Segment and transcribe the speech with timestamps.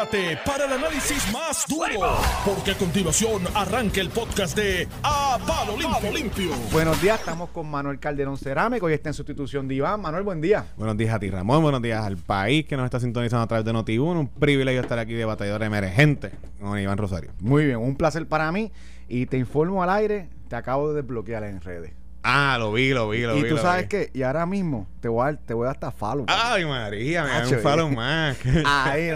[0.00, 5.76] Prepárate para el análisis más duro, porque a continuación arranca el podcast de A Palo
[5.76, 6.52] Limpio.
[6.72, 10.00] Buenos días, estamos con Manuel Calderón Cerámico y está en sustitución de Iván.
[10.00, 10.64] Manuel, buen día.
[10.78, 11.62] Buenos días a ti, Ramón.
[11.62, 14.20] Buenos días al país que nos está sintonizando a través de Noti1.
[14.20, 16.30] Un privilegio estar aquí de batallador emergente
[16.60, 17.32] con Iván Rosario.
[17.40, 18.72] Muy bien, un placer para mí.
[19.08, 21.99] Y te informo al aire, te acabo de desbloquear en redes.
[22.22, 23.48] Ah, lo vi, lo vi, lo y vi.
[23.48, 23.88] tú lo sabes vi.
[23.88, 26.26] que, y ahora mismo te voy a, dar- te voy a hasta follow.
[26.28, 28.36] Ay, María, me da un follow más.
[28.66, 29.10] Ahí,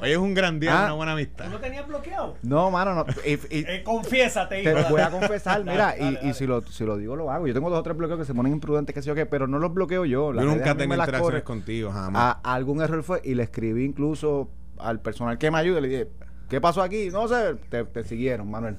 [0.00, 0.84] Hoy es un gran día, Ah.
[0.86, 1.44] una buena amistad.
[1.44, 2.36] ¿Tú lo tenías bloqueado?
[2.42, 3.06] no, mano, no.
[3.24, 3.38] y- y-
[3.68, 6.96] Eh, confiésate, te voy a confesar, mira, Dale, dale, y, y si, lo, si lo
[6.96, 7.46] digo, lo hago.
[7.46, 9.46] Yo tengo dos o tres bloqueos que se ponen imprudentes, que sé yo qué, pero
[9.46, 10.32] no los bloqueo yo.
[10.32, 12.36] las Yo nunca tengo interacciones contigo, jamás.
[12.42, 15.80] A- algún error fue y le escribí incluso al personal que me ayude.
[15.80, 16.08] Le dije,
[16.48, 17.08] ¿qué pasó aquí?
[17.12, 18.78] No sé, te, te siguieron, Manuel.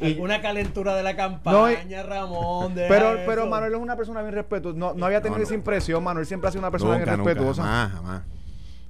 [0.00, 2.72] Alguna calentura de la campaña, Ramón.
[2.74, 3.22] Pero, eso.
[3.26, 4.78] pero Manuel es una persona bien respetuosa.
[4.78, 6.02] No, no había tenido No, esa impresión.
[6.02, 7.62] Manuel siempre ha sido una persona nunca, bien nunca, respetuosa.
[7.62, 8.22] jamás, jamás.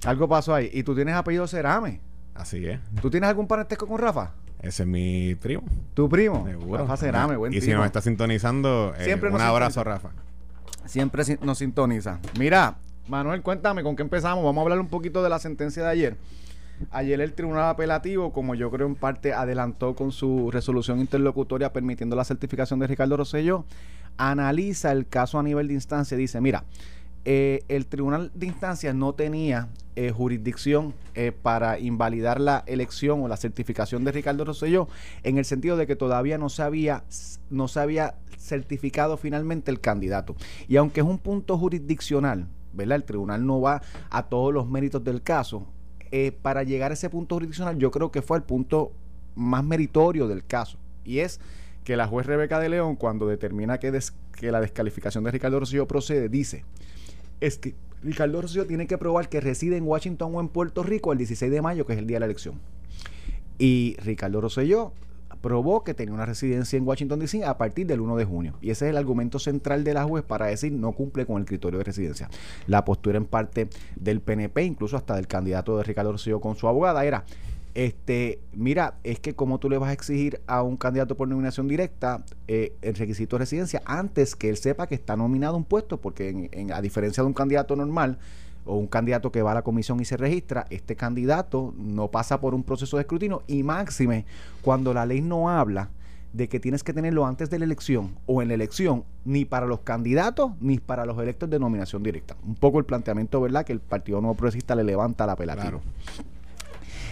[0.05, 0.69] Algo pasó ahí.
[0.73, 2.01] Y tú tienes apellido Cerame.
[2.35, 2.79] Así es.
[3.01, 4.31] ¿Tú tienes algún parentesco con Rafa?
[4.61, 5.63] Ese es mi primo.
[5.93, 6.45] ¿Tu primo?
[6.47, 6.79] Seguro.
[6.83, 10.07] Rafa Cerame, buen y si nos está sintonizando, eh, Siempre un abrazo, sintoniza.
[10.09, 10.23] Rafa.
[10.85, 12.19] Siempre nos sintoniza.
[12.39, 14.43] Mira, Manuel, cuéntame con qué empezamos.
[14.43, 16.17] Vamos a hablar un poquito de la sentencia de ayer.
[16.91, 22.15] Ayer el Tribunal Apelativo, como yo creo en parte adelantó con su resolución interlocutoria permitiendo
[22.15, 23.65] la certificación de Ricardo Rosselló,
[24.17, 26.63] analiza el caso a nivel de instancia y dice, mira,
[27.25, 29.67] eh, el Tribunal de Instancias no tenía
[29.97, 34.87] eh, jurisdicción eh, para invalidar la elección o la certificación de Ricardo Rosselló
[35.23, 37.03] en el sentido de que todavía no se había,
[37.49, 40.35] no se había certificado finalmente el candidato.
[40.69, 42.97] Y aunque es un punto jurisdiccional, ¿verdad?
[42.97, 45.65] El tribunal no va a todos los méritos del caso.
[46.11, 48.91] Eh, para llegar a ese punto jurisdiccional, yo creo que fue el punto
[49.35, 50.77] más meritorio del caso.
[51.05, 51.39] Y es
[51.83, 53.97] que la juez Rebeca de León, cuando determina que,
[54.33, 56.65] que la descalificación de Ricardo Rosselló procede, dice,
[57.39, 61.11] es que Ricardo Rosselló tiene que probar que reside en Washington o en Puerto Rico
[61.11, 62.59] el 16 de mayo, que es el día de la elección.
[63.57, 64.93] Y Ricardo Rosselló
[65.41, 68.53] probó que tenía una residencia en Washington DC a partir del 1 de junio.
[68.61, 71.45] Y ese es el argumento central de la juez para decir no cumple con el
[71.45, 72.29] criterio de residencia.
[72.67, 76.67] La postura en parte del PNP, incluso hasta del candidato de Ricardo Rosselló con su
[76.67, 77.25] abogada, era
[77.73, 81.67] este, mira, es que como tú le vas a exigir a un candidato por nominación
[81.67, 85.63] directa eh, el requisito de residencia antes que él sepa que está nominado a un
[85.63, 88.17] puesto, porque en- en- a diferencia de un candidato normal
[88.67, 92.39] o un candidato que va a la comisión y se registra, este candidato no pasa
[92.39, 94.25] por un proceso de escrutinio y máxime
[94.61, 95.89] cuando la ley no habla
[96.33, 99.65] de que tienes que tenerlo antes de la elección o en la elección, ni para
[99.65, 102.35] los candidatos ni para los electos de nominación directa.
[102.45, 105.79] Un poco el planteamiento, ¿verdad?, que el Partido Nuevo Progresista le levanta al apelativo.
[105.79, 106.27] Claro.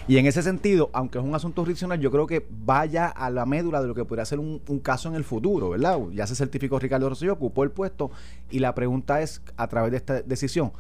[0.08, 3.48] Y en ese sentido, aunque es un asunto jurisdiccional, yo creo que vaya a la
[3.48, 5.98] médula de lo que podría ser un, un caso en el futuro, ¿verdad?
[6.12, 8.12] Ya se certificó Ricardo Rosselló, ocupó el puesto
[8.52, 10.74] y la pregunta es, a través de esta decisión,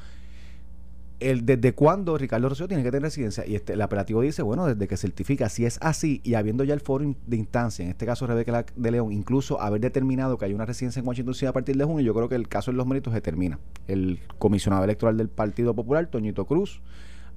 [1.20, 3.46] el, ¿desde cuándo Ricardo Rosselló tiene que tener residencia?
[3.48, 6.74] Y este, el apelativo dice, bueno, desde que certifica, si es así, y habiendo ya
[6.74, 10.54] el foro de instancia, en este caso Rebeca de León, incluso haber determinado que hay
[10.54, 12.78] una residencia en Washington DC a partir de junio, yo creo que el caso en
[12.78, 13.60] los méritos se termina.
[13.88, 16.82] El comisionado electoral del Partido Popular, Toñito Cruz,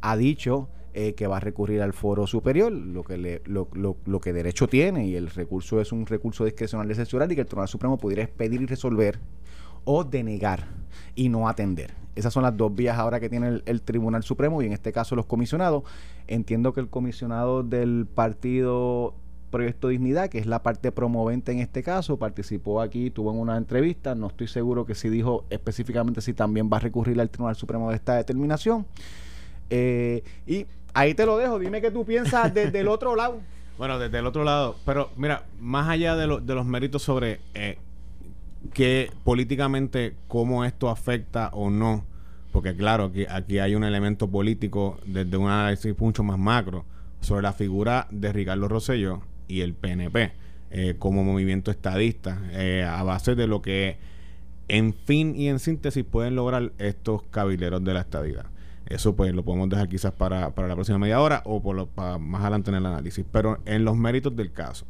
[0.01, 3.97] ha dicho eh, que va a recurrir al foro superior, lo que le, lo, lo-
[4.07, 7.47] lo que derecho tiene, y el recurso es un recurso discrecional excepcional y que el
[7.47, 9.21] Tribunal Supremo pudiera expedir y resolver
[9.85, 10.67] o denegar
[11.15, 11.93] y no atender.
[12.19, 15.15] Esas son las dos vías ahora que tiene el, Tribunal Supremo y en este caso
[15.15, 15.85] los comisionados.
[16.27, 19.15] Entiendo que el comisionado del partido
[19.51, 23.57] Proyecto Dignidad, que es la parte promovente en este caso, participó aquí, tuvo en una
[23.57, 27.55] entrevista, no estoy seguro que si dijo específicamente si también va a recurrir al Tribunal
[27.55, 28.85] Supremo de esta determinación.
[29.71, 33.39] Eh, y ahí te lo dejo, dime qué tú piensas desde el otro lado.
[33.79, 37.79] Bueno, desde el otro lado, pero mira, más allá de, de los méritos sobre eh,
[38.71, 42.05] que políticamente cómo esto afecta o no,
[42.53, 46.85] porque claro, aquí, aquí hay un elemento político desde un análisis mucho más macro
[47.21, 50.33] sobre la figura de Ricardo Rosselló y el PNP
[50.71, 53.97] eh, como movimiento estadista, eh, a base de lo que
[54.69, 58.47] en fin y en síntesis pueden lograr estos cabileros de la estadidad.
[58.87, 61.87] Eso pues lo podemos dejar quizás para, para la próxima media hora o por lo,
[61.87, 63.25] para más adelante en el análisis.
[63.31, 64.87] Pero en los méritos del caso.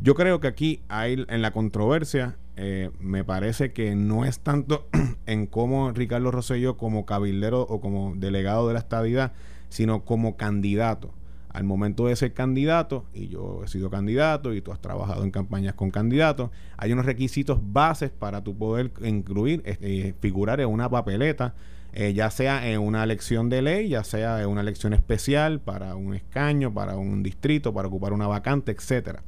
[0.00, 4.86] Yo creo que aquí hay en la controversia, eh, me parece que no es tanto
[5.26, 9.32] en cómo Ricardo Rosselló como cabildero o como delegado de la estadidad,
[9.70, 11.12] sino como candidato.
[11.50, 15.32] Al momento de ser candidato, y yo he sido candidato y tú has trabajado en
[15.32, 20.88] campañas con candidatos, hay unos requisitos bases para tu poder incluir, eh, figurar en una
[20.88, 21.54] papeleta,
[21.92, 25.96] eh, ya sea en una elección de ley, ya sea en una elección especial para
[25.96, 29.24] un escaño, para un distrito, para ocupar una vacante, etcétera.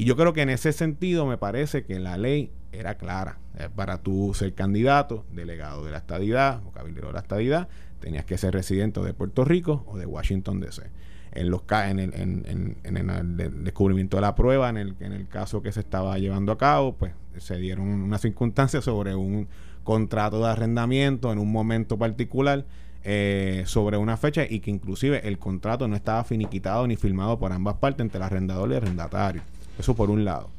[0.00, 3.38] Y yo creo que en ese sentido me parece que la ley era clara.
[3.58, 7.68] Eh, para tú ser candidato, delegado de la estadidad o cabildero de la estadidad,
[8.00, 10.84] tenías que ser residente de Puerto Rico o de Washington DC.
[11.32, 15.28] En, los, en, el, en, en, el descubrimiento de la prueba, en el, en el
[15.28, 19.48] caso que se estaba llevando a cabo, pues se dieron unas circunstancias sobre un
[19.84, 22.64] contrato de arrendamiento en un momento particular
[23.04, 27.52] eh, sobre una fecha y que inclusive el contrato no estaba finiquitado ni firmado por
[27.52, 29.42] ambas partes entre el arrendador y el arrendatario.
[29.78, 30.50] Eso por un lado.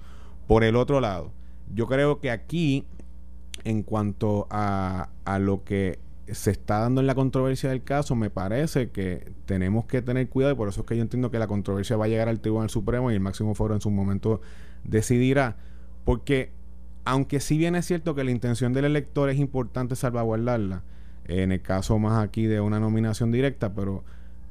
[0.47, 1.31] Por el otro lado,
[1.73, 2.85] yo creo que aquí,
[3.63, 8.29] en cuanto a, a lo que se está dando en la controversia del caso, me
[8.29, 11.47] parece que tenemos que tener cuidado y por eso es que yo entiendo que la
[11.47, 14.41] controversia va a llegar al Tribunal Supremo y el máximo foro en su momento
[14.83, 15.57] decidirá.
[16.05, 16.51] Porque,
[17.05, 20.83] aunque sí bien es cierto que la intención del elector es importante salvaguardarla,
[21.25, 24.03] en el caso más aquí de una nominación directa, pero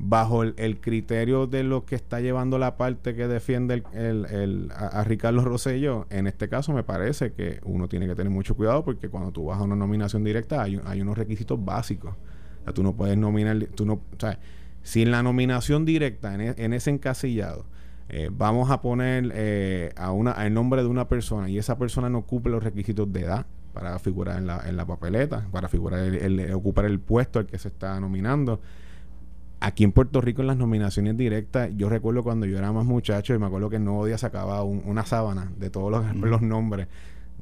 [0.02, 5.44] bajo el, criterio de lo que está llevando la parte que defiende el, a, Ricardo
[5.44, 9.30] Rosselló, en este caso me parece que uno tiene que tener mucho cuidado porque cuando
[9.30, 12.14] tú vas a una nominación directa hay, hay unos requisitos básicos.
[12.66, 14.16] O tú no puedes nominar, tú no, o
[14.82, 17.66] si en la nominación directa, en, e, ese encasillado,
[18.08, 22.08] eh, vamos a poner eh, a una, el nombre de una persona y esa persona
[22.08, 26.00] no cumple los requisitos de edad para figurar en la, en la papeleta, para figurar
[26.00, 28.60] el, ocupar el puesto al que se está nominando
[29.62, 33.34] Aquí en Puerto Rico en las nominaciones directas, yo recuerdo cuando yo era más muchacho
[33.34, 36.88] y me acuerdo que en Nuevo Día sacaba una sábana de todos los, los nombres,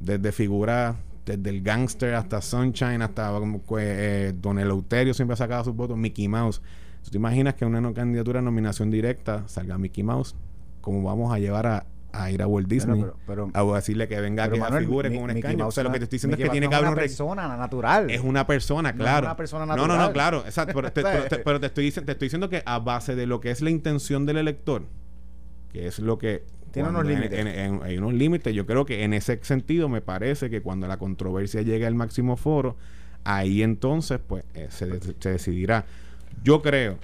[0.01, 3.31] desde figuras, desde el gangster hasta Sunshine, hasta
[3.79, 6.61] eh, Don Eleuterio siempre sacaba sus votos, Mickey Mouse.
[7.05, 10.35] ¿Tú te imaginas que una candidatura a nominación directa salga Mickey Mouse?
[10.81, 14.51] ¿Cómo vamos a llevar a, a ir a Walt Disney pero, a decirle que venga
[14.51, 15.67] que figure con un escaño.
[15.67, 18.11] O sea, lo que te estoy diciendo es que tiene que haber una persona natural.
[18.11, 19.27] Es una persona, claro.
[19.27, 19.89] No, una persona natural.
[19.89, 20.43] no, no, no, claro.
[20.45, 20.75] Exacto.
[20.75, 23.61] Pero, te, pero, te, estoy, te estoy diciendo que a base de lo que es
[23.61, 24.83] la intención del elector,
[25.73, 27.47] que es lo que tiene unos límites.
[27.83, 28.55] hay unos límites.
[28.55, 32.37] Yo creo que en ese sentido me parece que cuando la controversia llegue al máximo
[32.37, 32.77] foro,
[33.25, 35.85] ahí entonces pues eh, se, se, decidirá.
[36.43, 36.99] Yo creo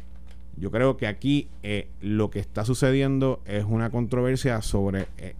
[0.56, 5.34] yo creo que aquí eh, lo que está sucediendo es una controversia sobre eh,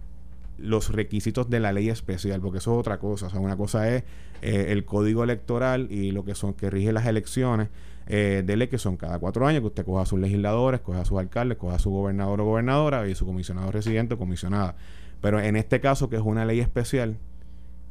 [0.57, 3.27] los requisitos de la ley especial, porque eso es otra cosa.
[3.27, 4.03] O sea, una cosa es
[4.41, 7.69] eh, el código electoral y lo que son que rige las elecciones
[8.07, 11.05] de ley que son cada cuatro años, que usted coja a sus legisladores, coja a
[11.05, 14.75] sus alcaldes, coja a su gobernador o gobernadora y su comisionado residente o comisionada.
[15.21, 17.17] Pero en este caso, que es una ley especial,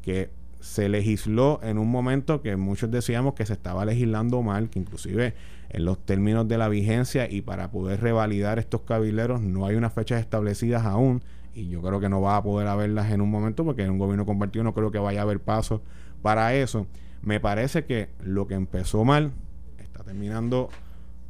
[0.02, 0.30] que
[0.64, 5.34] se legisló en un momento que muchos decíamos que se estaba legislando mal, que inclusive
[5.68, 9.92] en los términos de la vigencia y para poder revalidar estos cabileros no hay unas
[9.92, 11.22] fechas establecidas aún
[11.54, 13.98] y yo creo que no va a poder haberlas en un momento porque en un
[13.98, 15.82] gobierno compartido no creo que vaya a haber paso
[16.22, 16.86] para eso.
[17.20, 19.32] Me parece que lo que empezó mal
[19.78, 20.70] está terminando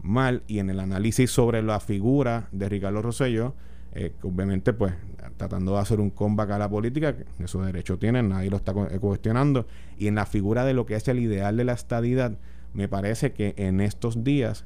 [0.00, 3.56] mal y en el análisis sobre la figura de Ricardo Rosselló,
[3.94, 4.94] eh, obviamente pues
[5.36, 8.72] tratando de hacer un comeback a la política, que esos derechos tienen, nadie lo está
[8.72, 9.66] cuestionando,
[9.98, 12.38] y en la figura de lo que es el ideal de la estadidad,
[12.72, 14.64] me parece que en estos días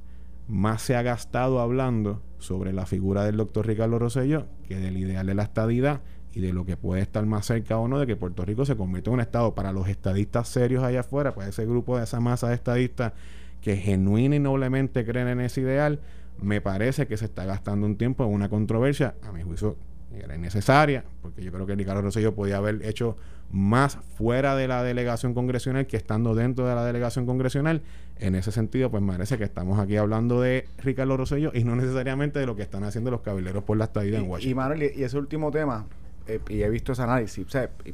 [0.48, 5.26] más se ha gastado hablando sobre la figura del doctor Ricardo Rosselló que del ideal
[5.26, 6.00] de la estadidad
[6.32, 8.76] y de lo que puede estar más cerca o no de que Puerto Rico se
[8.76, 9.54] convierta en un estado.
[9.54, 13.12] Para los estadistas serios allá afuera, para ese grupo de esa masa de estadistas
[13.60, 16.00] que genuina y noblemente creen en ese ideal,
[16.40, 19.76] me parece que se está gastando un tiempo en una controversia, a mi juicio
[20.16, 23.16] era innecesaria, porque yo creo que Ricardo Rosselló podía haber hecho
[23.50, 27.82] más fuera de la delegación congresional que estando dentro de la delegación congresional.
[28.18, 32.38] En ese sentido, pues parece que estamos aquí hablando de Ricardo Rosselló y no necesariamente
[32.38, 34.50] de lo que están haciendo los cabileros por la estadía en Washington.
[34.50, 35.86] Y, Manuel, y ese último tema,
[36.26, 37.46] eh, y he visto ese análisis,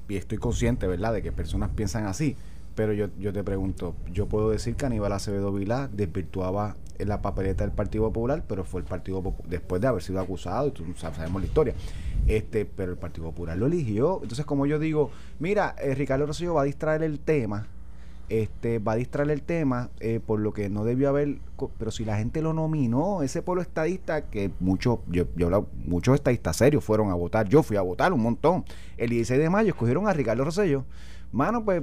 [0.09, 2.37] y estoy consciente, ¿verdad?, de que personas piensan así.
[2.75, 7.23] Pero yo, yo te pregunto, yo puedo decir que Aníbal Acevedo Vilá desvirtuaba en la
[7.23, 10.95] papeleta del Partido Popular, pero fue el Partido Popular, después de haber sido acusado, y
[10.99, 11.75] sabemos la historia.
[12.27, 14.21] Este, pero el Partido Popular lo eligió.
[14.23, 17.69] Entonces, como yo digo, mira, eh, Ricardo Rosillo va a distraer el tema,
[18.29, 21.39] este, va a distraer el tema eh, por lo que no debió haber,
[21.79, 26.57] pero si la gente lo nominó, ese pueblo estadista, que muchos, yo, yo muchos estadistas
[26.57, 28.65] serios fueron a votar, yo fui a votar un montón.
[28.97, 30.85] El 16 de mayo escogieron a Ricardo Rosselló.
[31.33, 31.83] Mano, pues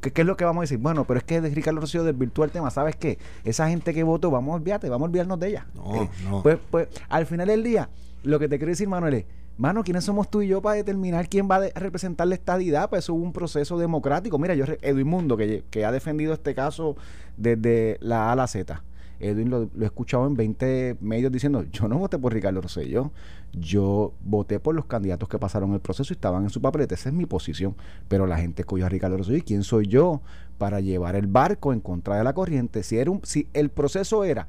[0.00, 0.78] ¿Qué, es lo que vamos a decir?
[0.78, 2.70] Bueno, pero es que Ricardo Rocío desvirtuó el tema.
[2.70, 3.18] ¿Sabes qué?
[3.44, 5.66] Esa gente que votó, vamos a olvidarte, vamos a olvidarnos de ella.
[5.74, 6.42] No, eh, no.
[6.42, 7.88] Pues, pues, al final del día,
[8.22, 9.24] lo que te quiero decir, Manuel, es,
[9.58, 12.88] mano, ¿quiénes somos tú y yo para determinar quién va a representar la estadidad?
[12.88, 14.38] Pues eso hubo un proceso democrático.
[14.38, 16.96] Mira, yo, Edwin Mundo, que, que ha defendido este caso
[17.36, 18.82] desde la A a la Z
[19.20, 23.12] Edwin lo, he escuchado en 20 medios diciendo, yo no voté por Ricardo Rosselló,
[23.52, 27.08] yo voté por los candidatos que pasaron el proceso y estaban en su papeleta, esa
[27.08, 27.74] es mi posición,
[28.08, 30.20] pero la gente escogió a Ricardo Rosselló y quién soy yo
[30.58, 34.24] para llevar el barco en contra de la corriente, si, era un, si el proceso
[34.24, 34.46] era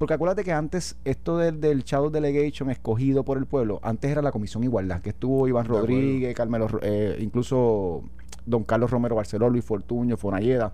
[0.00, 4.22] porque acuérdate que antes esto del, del Shadow Delegation escogido por el pueblo, antes era
[4.22, 8.02] la Comisión Igualdad, que estuvo Iván Rodríguez, Carmelo, eh, incluso
[8.46, 10.72] don Carlos Romero Barceló, Luis Fortuño, Fonalleda.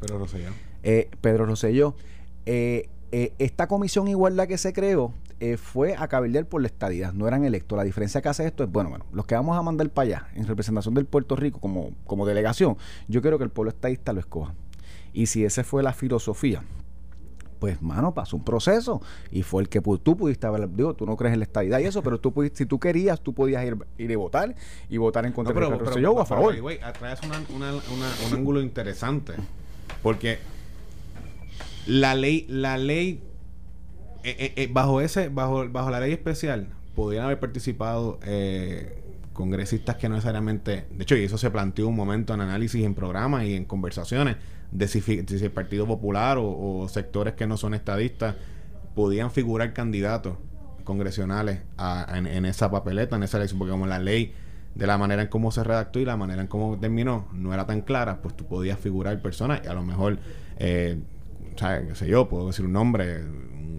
[0.00, 0.50] Pedro Rosselló.
[0.82, 1.94] Eh, Pedro Rosselló.
[2.50, 5.12] Eh, eh, esta comisión igualdad que se creó
[5.56, 7.76] fue a cabildear por la estadía, no eran electos.
[7.76, 10.28] La diferencia que hace esto es, bueno, bueno, los que vamos a mandar para allá
[10.34, 12.76] en representación del Puerto Rico como, como delegación,
[13.06, 14.54] yo quiero que el pueblo estadista lo escoja.
[15.12, 16.64] Y si esa fue la filosofía
[17.58, 21.16] pues mano, pasó un proceso y fue el que tú pudiste haber, digo, tú no
[21.16, 23.76] crees en la estadidad y eso, pero tú pudiste, si tú querías, tú podías ir,
[23.98, 24.54] ir a votar
[24.88, 26.58] y votar en contra de pero, yo a favor.
[26.60, 29.34] Güey, traes un ángulo interesante
[30.02, 30.38] porque
[31.88, 33.22] la ley, la ley,
[34.22, 38.20] eh, eh, eh, bajo ese, bajo, bajo la ley especial, podrían haber participado
[39.32, 42.94] congresistas que no necesariamente, de hecho, y eso se planteó un momento en análisis, en
[42.94, 44.36] programas y en conversaciones
[44.70, 48.34] de si, el Partido Popular o, sectores que no son estadistas
[48.94, 50.36] podían figurar candidatos
[50.84, 51.60] congresionales
[52.14, 54.34] en, esa papeleta, en esa elección, porque como la ley
[54.74, 57.64] de la manera en cómo se redactó y la manera en cómo terminó no era
[57.64, 60.18] tan clara, pues tú podías figurar personas y a lo mejor,
[60.58, 60.98] eh,
[61.58, 61.88] ¿sabes?
[61.88, 63.22] qué sé yo, puedo decir un nombre,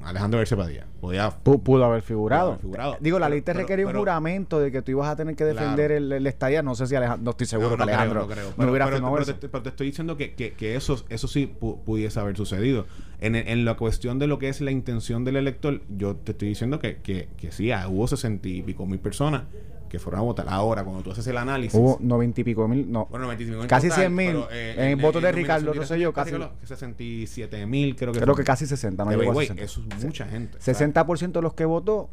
[0.03, 0.85] Alejandro García Padilla.
[0.99, 2.59] Podía, pudo haber figurado.
[2.99, 5.91] Digo, la ley te requería un juramento de que tú ibas a tener que defender
[5.91, 6.61] el, el estadía.
[6.61, 10.17] No sé si Alejandro, no estoy seguro que Alejandro no, hubiera pero, te, estoy diciendo
[10.17, 12.85] que, que, eso, eso sí pudiese haber sucedido.
[13.21, 16.49] En, en, la cuestión de lo que es la intención del elector, yo te estoy
[16.49, 19.43] diciendo que, que, que sí, ah, hubo sesenta y pico mil personas
[19.89, 20.45] que fueron a votar.
[20.47, 21.77] Ahora, cuando tú haces el análisis.
[21.77, 23.07] Hubo noventa y pico mil, no.
[23.09, 23.67] Bueno, noventa y pico mil.
[23.67, 24.43] Casi cien mil.
[24.51, 26.31] Eh, en, votos de Ricardo, no sé yo, casi.
[26.63, 28.19] Sesenta y siete mil, creo que.
[28.19, 29.55] Creo que casi sesenta, no llegó Eso
[29.97, 30.57] es mucha gente.
[30.61, 32.09] Sesenta por ciento de los que votó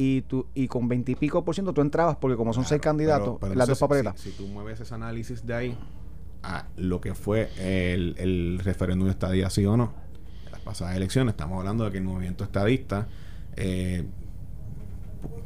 [0.00, 3.66] y tú y con veintipico por ciento tú entrabas porque como son seis candidatos las
[3.66, 5.78] dos papeletas si, tú mueves ese análisis de ahí
[6.44, 9.92] a lo que fue el, el referéndum de estadía sí o no
[10.46, 13.08] en las pasadas elecciones estamos hablando de que el movimiento estadista
[13.56, 14.04] eh,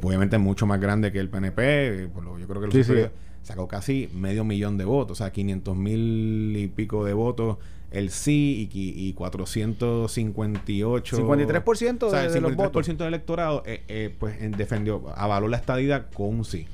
[0.03, 3.11] obviamente mucho más grande que el PNP, yo creo que lo
[3.43, 7.59] sacó casi medio millón de votos, o sea, 500 mil y pico de votos
[7.93, 14.39] el sí y, y 458 53% o sea, el 53% del electorado eh, eh, pues
[14.57, 16.67] defendió avaló la estadidad con un sí.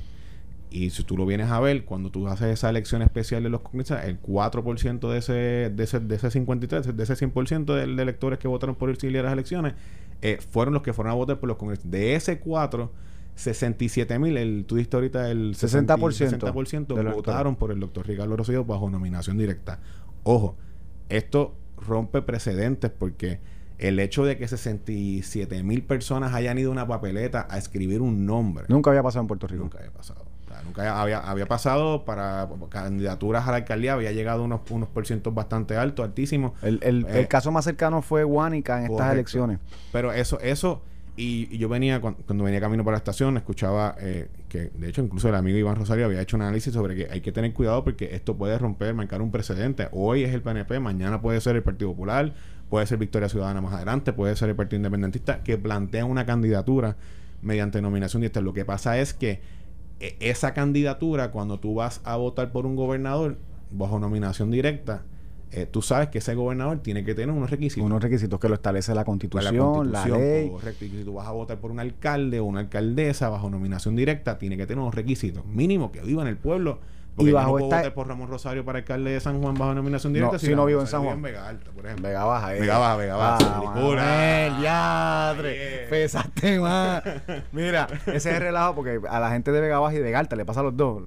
[0.71, 3.61] Y si tú lo vienes a ver cuando tú haces esa elección especial de los
[3.61, 5.33] congresistas el 4% de ese
[5.75, 8.97] de ese, de ese 53 de ese 100% de, de electores que votaron por el
[8.97, 9.73] sí de las elecciones
[10.21, 11.91] eh, fueron los que fueron a votar por los congresistas.
[11.91, 12.91] De ese 4,
[13.35, 18.65] 67 mil, el, tú diste ahorita el 60%, 60% votaron por el doctor Ricardo Rosselló
[18.65, 19.79] bajo nominación directa.
[20.23, 20.57] Ojo,
[21.07, 23.39] esto rompe precedentes porque
[23.77, 28.25] el hecho de que 67 mil personas hayan ido a una papeleta a escribir un
[28.25, 28.65] nombre.
[28.67, 29.63] Nunca había pasado en Puerto Rico.
[29.63, 30.25] Nunca había pasado.
[30.63, 35.33] Nunca había, había pasado para candidaturas a la alcaldía, había llegado unos, unos por cientos
[35.33, 36.53] bastante altos, altísimos.
[36.61, 39.59] El, el, el, eh, caso más cercano fue Huánica en estas elecciones.
[39.91, 40.81] Pero eso, eso,
[41.21, 45.27] y, yo venía, cuando, venía camino para la estación, escuchaba eh, que, de hecho, incluso
[45.27, 48.15] el amigo Iván Rosario había hecho un análisis sobre que hay que tener cuidado porque
[48.15, 49.89] esto puede romper, marcar un precedente.
[49.91, 52.33] Hoy es el PNP, mañana puede ser el Partido Popular,
[52.69, 56.95] puede ser Victoria Ciudadana más adelante, puede ser el Partido Independentista, que plantea una candidatura
[57.41, 58.39] mediante nominación directa.
[58.39, 59.41] Lo que pasa es que
[59.99, 63.37] esa candidatura, cuando tú vas a votar por un gobernador
[63.71, 65.03] bajo nominación directa,
[65.51, 67.83] eh, tú sabes que ese gobernador tiene que tener unos requisitos.
[67.83, 70.49] Unos requisitos que lo establece la constitución, la, ley.
[70.49, 70.85] Correcto.
[70.85, 74.37] Y si tú vas a votar por un alcalde o una alcaldesa bajo nominación directa,
[74.37, 76.79] tiene que tener unos requisitos mínimos que viva en el pueblo
[77.17, 77.93] y bajo esta...
[77.93, 80.33] por Ramón Rosario para alcalde de San Juan bajo nominación directa.
[80.33, 81.15] No, si, no vivo en San Juan.
[81.15, 82.07] En Vega Alta, por ejemplo.
[82.07, 82.55] Vega Baja.
[82.55, 82.59] Eh.
[82.61, 83.37] Vega Baja, Vega Baja.
[84.67, 87.03] Ah, ¡El Pesaste más.
[87.51, 90.19] Mira, ese es el relajo porque a la gente de Vega Baja y de Vega
[90.19, 91.03] Alta le pasa a los dos.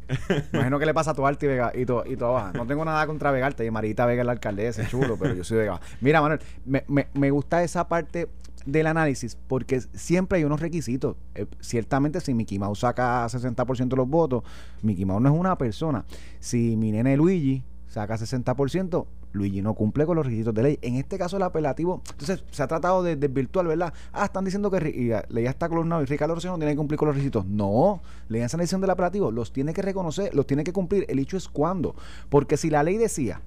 [0.53, 2.53] Imagino que le pasa a tu Alta y Vega y tu, y tu Baja.
[2.53, 5.35] No tengo nada contra Vega Alta y Marita Vega es la alcaldesa, es chulo, pero
[5.35, 5.85] yo soy de Vega Baja.
[6.01, 8.29] Mira, Manuel, me, me, me gusta esa parte
[8.67, 11.17] del análisis porque siempre hay unos requisitos.
[11.35, 14.43] Eh, ciertamente, si Mickey Mouse saca 60% de los votos,
[14.83, 16.05] Mickey Mouse no es una persona.
[16.41, 20.79] Si mi nene Luigi saca 60%, Luigi no cumple con los requisitos de ley.
[20.83, 23.93] En este caso, el apelativo, entonces se ha tratado de desvirtuar, ¿verdad?
[24.13, 27.09] Ah, están diciendo que ley está colonado y Ricardo Rocío no tiene que cumplir con
[27.09, 27.47] los requisitos.
[27.47, 31.07] No, ley esa decisión del apelativo, los tiene que reconocer, los tiene que cumplir.
[31.09, 31.95] El hecho es cuándo.
[32.29, 33.41] Porque si la ley decía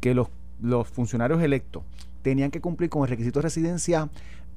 [0.00, 0.28] que los,
[0.60, 1.82] los funcionarios electos
[2.22, 4.08] tenían que cumplir con el requisito de residencia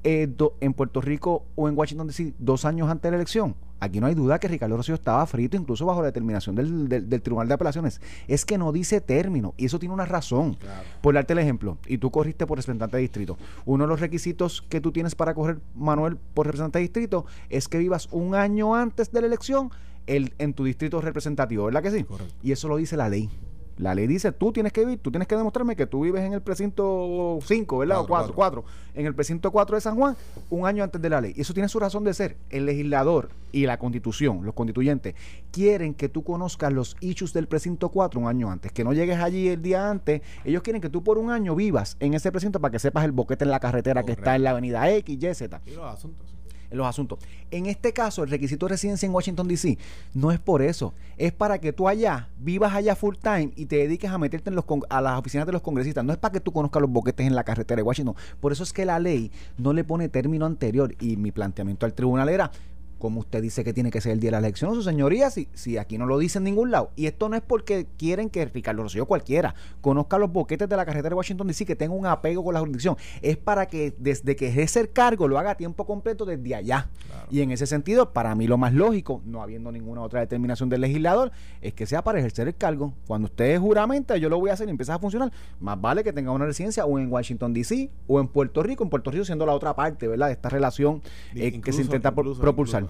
[0.08, 3.56] eh, en Puerto Rico o en Washington DC dos años antes de la elección.
[3.80, 7.22] Aquí no hay duda que Ricardo Rocío estaba frito, incluso bajo la determinación del, del,
[7.22, 8.00] Tribunal de Apelaciones.
[8.28, 10.56] Es que no dice término, y eso tiene una razón.
[11.02, 13.36] Por darte el ejemplo, y tú corriste por representante de distrito.
[13.64, 17.66] Uno de los requisitos que tú tienes para correr, Manuel, por representante de distrito, es
[17.66, 19.70] que vivas un año antes de la elección
[20.06, 22.06] el, en tu distrito representativo, ¿verdad que sí?
[22.44, 23.28] Y eso lo dice la ley.
[23.78, 26.32] La ley dice, tú tienes que vivir, tú tienes que demostrarme que tú vives en
[26.32, 28.00] el precinto 5, ¿verdad?
[28.00, 28.64] o 4, 4.
[28.94, 30.16] En el precinto 4 de San Juan,
[30.48, 31.34] un año antes de la ley.
[31.36, 32.36] Y eso tiene su razón de ser.
[32.48, 35.14] El legislador y la constitución, los constituyentes,
[35.50, 38.72] quieren que tú conozcas los issues del precinto 4 un año antes.
[38.72, 40.22] Que no llegues allí el día antes.
[40.44, 43.12] Ellos quieren que tú por un año vivas en ese precinto para que sepas el
[43.12, 45.60] boquete en la carretera que está en la avenida X, Y, Z.
[45.66, 46.35] Y los asuntos
[46.76, 47.18] los asuntos.
[47.50, 49.78] En este caso, el requisito de residencia en Washington, D.C.
[50.14, 50.94] no es por eso.
[51.16, 54.56] Es para que tú allá vivas allá full time y te dediques a meterte en
[54.56, 56.04] los a las oficinas de los congresistas.
[56.04, 58.14] No es para que tú conozcas los boquetes en la carretera de Washington.
[58.40, 60.94] Por eso es que la ley no le pone término anterior.
[61.00, 62.50] Y mi planteamiento al tribunal era,
[62.98, 65.48] como usted dice que tiene que ser el día de la elección, su señoría, si,
[65.54, 66.90] si aquí no lo dice en ningún lado.
[66.96, 70.84] Y esto no es porque quieren que Ricardo Rosselló cualquiera conozca los boquetes de la
[70.84, 72.96] carretera de Washington DC, que tenga un apego con la jurisdicción.
[73.22, 76.88] Es para que desde que ejerce el cargo lo haga a tiempo completo desde allá.
[77.30, 80.80] Y en ese sentido, para mí lo más lógico, no habiendo ninguna otra determinación del
[80.80, 82.94] legislador, es que sea para ejercer el cargo.
[83.06, 86.12] Cuando usted juramenta, yo lo voy a hacer y empieza a funcionar, más vale que
[86.12, 89.44] tenga una residencia o en Washington DC o en Puerto Rico, en Puerto Rico siendo
[89.44, 90.28] la otra parte, ¿verdad?
[90.28, 91.02] De esta relación
[91.34, 92.85] eh, que se intenta propulsar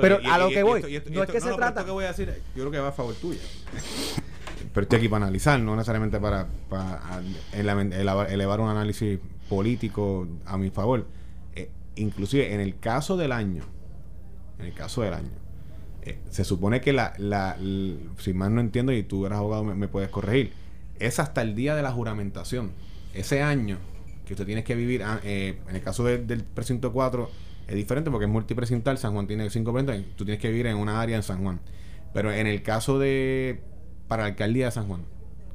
[0.00, 1.84] pero a lo que voy, no es que se trata.
[1.84, 3.40] que voy a decir, yo creo que va a favor tuya.
[4.74, 7.22] pero estoy aquí para analizar, no necesariamente para, para
[7.52, 9.18] elevar un análisis
[9.48, 11.06] político a mi favor.
[11.54, 13.64] Eh, inclusive en el caso del año,
[14.58, 15.40] en el caso del año,
[16.02, 17.56] eh, se supone que la, la,
[18.18, 20.52] si más no entiendo y tú eres abogado me, puedes corregir,
[20.98, 22.70] es hasta el día de la juramentación.
[23.12, 23.78] Ese año
[24.24, 27.28] que usted tiene que vivir, ah, eh, en el caso del precinto 4,
[27.70, 28.98] es diferente porque es multipresental.
[28.98, 30.16] San Juan tiene cinco precintos.
[30.16, 31.60] Tú tienes que vivir en una área en San Juan.
[32.12, 33.62] Pero en el caso de.
[34.08, 35.02] Para la alcaldía de San Juan,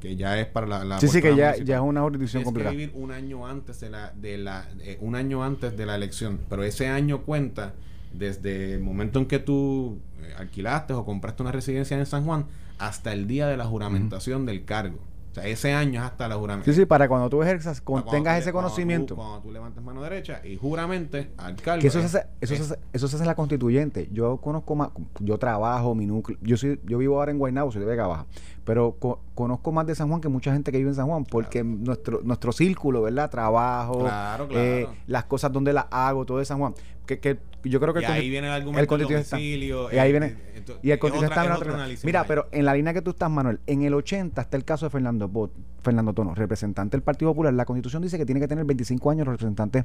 [0.00, 0.98] que ya es para la.
[0.98, 4.12] sí, sí, que ya, ya, es una jurisdicción que vivir un año antes de la.
[4.12, 6.40] De la eh, un año antes de la elección.
[6.48, 7.74] Pero ese año cuenta
[8.14, 12.46] desde el momento en que tú eh, alquilaste o compraste una residencia en San Juan
[12.78, 15.00] hasta el día de la juramentación del cargo
[15.40, 16.70] sea, ese año es hasta la juramento.
[16.70, 19.16] Sí, sí, para cuando tú ejerzas, tengas ese conocimiento.
[19.16, 21.86] Cuando tú, levantes mano derecha y juramente al cargo.
[21.86, 24.08] eso, se hace, eso, se eso se hace en la constituyente.
[24.12, 24.90] Yo conozco más,
[25.20, 28.26] yo trabajo, mi núcleo, yo soy, yo vivo ahora en Guaynabo, soy de Vega Baja,
[28.66, 28.96] pero
[29.36, 32.20] conozco más de San Juan que mucha gente que vive en San Juan, porque nuestro,
[32.24, 33.30] nuestro círculo, ¿verdad?
[33.30, 34.08] Trabajo,
[34.50, 36.74] eh, las cosas donde las hago, todo de San Juan.
[37.06, 40.36] Que, que yo creo que y ahí viene el argumento el domicilio, y ahí viene
[40.82, 43.82] y el está en otra, Mira, pero en la línea que tú estás, Manuel, en
[43.82, 45.52] el 80 está el caso de Fernando Bot,
[45.86, 47.54] Fernando Tono, representante del Partido Popular.
[47.54, 49.84] La Constitución dice que tiene que tener 25 años representantes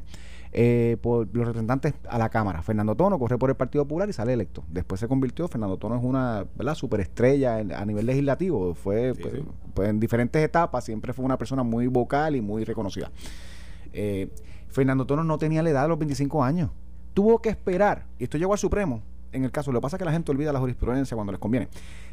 [0.51, 2.63] eh, por los representantes a la Cámara.
[2.63, 4.63] Fernando Tono corre por el Partido Popular y sale electo.
[4.67, 6.73] Después se convirtió, Fernando Tono es una, ¿verdad?
[6.73, 8.73] superestrella a nivel legislativo.
[8.73, 9.43] Fue pues,
[9.75, 13.11] pues, en diferentes etapas, siempre fue una persona muy vocal y muy reconocida.
[13.93, 14.29] Eh,
[14.69, 16.71] Fernando Tono no tenía la edad de los 25 años
[17.13, 19.99] tuvo que esperar, y esto llegó al Supremo, en el caso, lo que pasa es
[19.99, 21.67] que la gente olvida la jurisprudencia cuando les conviene,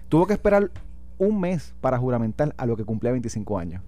[0.08, 0.70] tuvo que esperar
[1.18, 3.82] un mes para juramentar a lo que cumplía 25 años.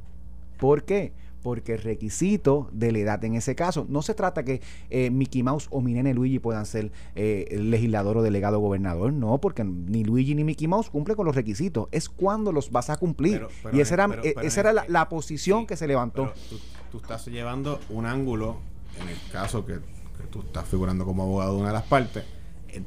[0.59, 1.13] ¿Por qué?
[1.43, 5.43] Porque el requisito de la edad en ese caso, no se trata que eh, Mickey
[5.43, 10.05] Mouse o mi nene Luigi puedan ser eh, legislador o delegado gobernador, no, porque ni
[10.05, 13.47] Luigi ni Mickey Mouse cumple con los requisitos, es cuando los vas a cumplir.
[13.73, 14.09] y esa era,
[14.43, 16.33] esa era la, posición que se levantó.
[16.91, 18.59] tú, estás llevando un ángulo,
[19.01, 19.79] en el caso que
[20.31, 22.25] tú estás figurando como abogado de una de las partes,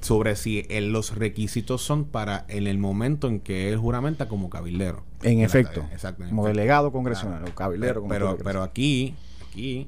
[0.02, 5.04] sobre si los requisitos son para en el momento en que él juramenta como cabildero.
[5.22, 5.86] En efecto.
[6.30, 8.06] como delegado congresional o cabildero.
[8.08, 9.15] pero, pero aquí,
[9.48, 9.88] aquí,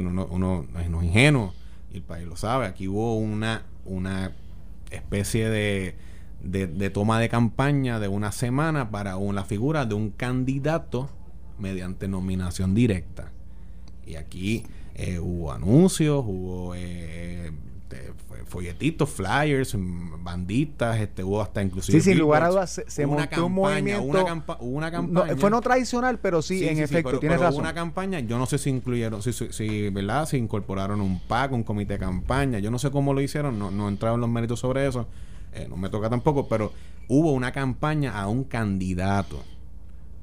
[0.00, 1.54] uno, uno no es ingenuo
[1.92, 2.66] y el país lo sabe.
[2.66, 4.32] Aquí hubo una, una
[4.90, 5.96] especie de,
[6.42, 11.10] de, toma de campaña de una semana para una figura de un candidato
[11.58, 13.32] mediante nominación directa.
[14.06, 17.52] Y aquí eh, hubo anuncios, hubo eh,
[17.90, 18.12] este,
[18.44, 21.98] folletitos, flyers, banditas, este, hubo hasta inclusive.
[21.98, 24.02] Sí, sin lugar a dudas, se, montó un movimiento.
[24.60, 25.36] Una, campaña.
[25.36, 27.60] fue no tradicional, pero sí, en efecto, tienes razón.
[27.60, 30.28] una campaña, yo no sé si incluyeron, si, si, ¿verdad?
[30.28, 33.70] Si incorporaron un PAC, un comité de campaña, yo no sé cómo lo hicieron, no,
[33.70, 35.06] no entraron en los méritos sobre eso,
[35.54, 36.72] eh, no me toca tampoco, pero
[37.08, 39.42] hubo una campaña a un candidato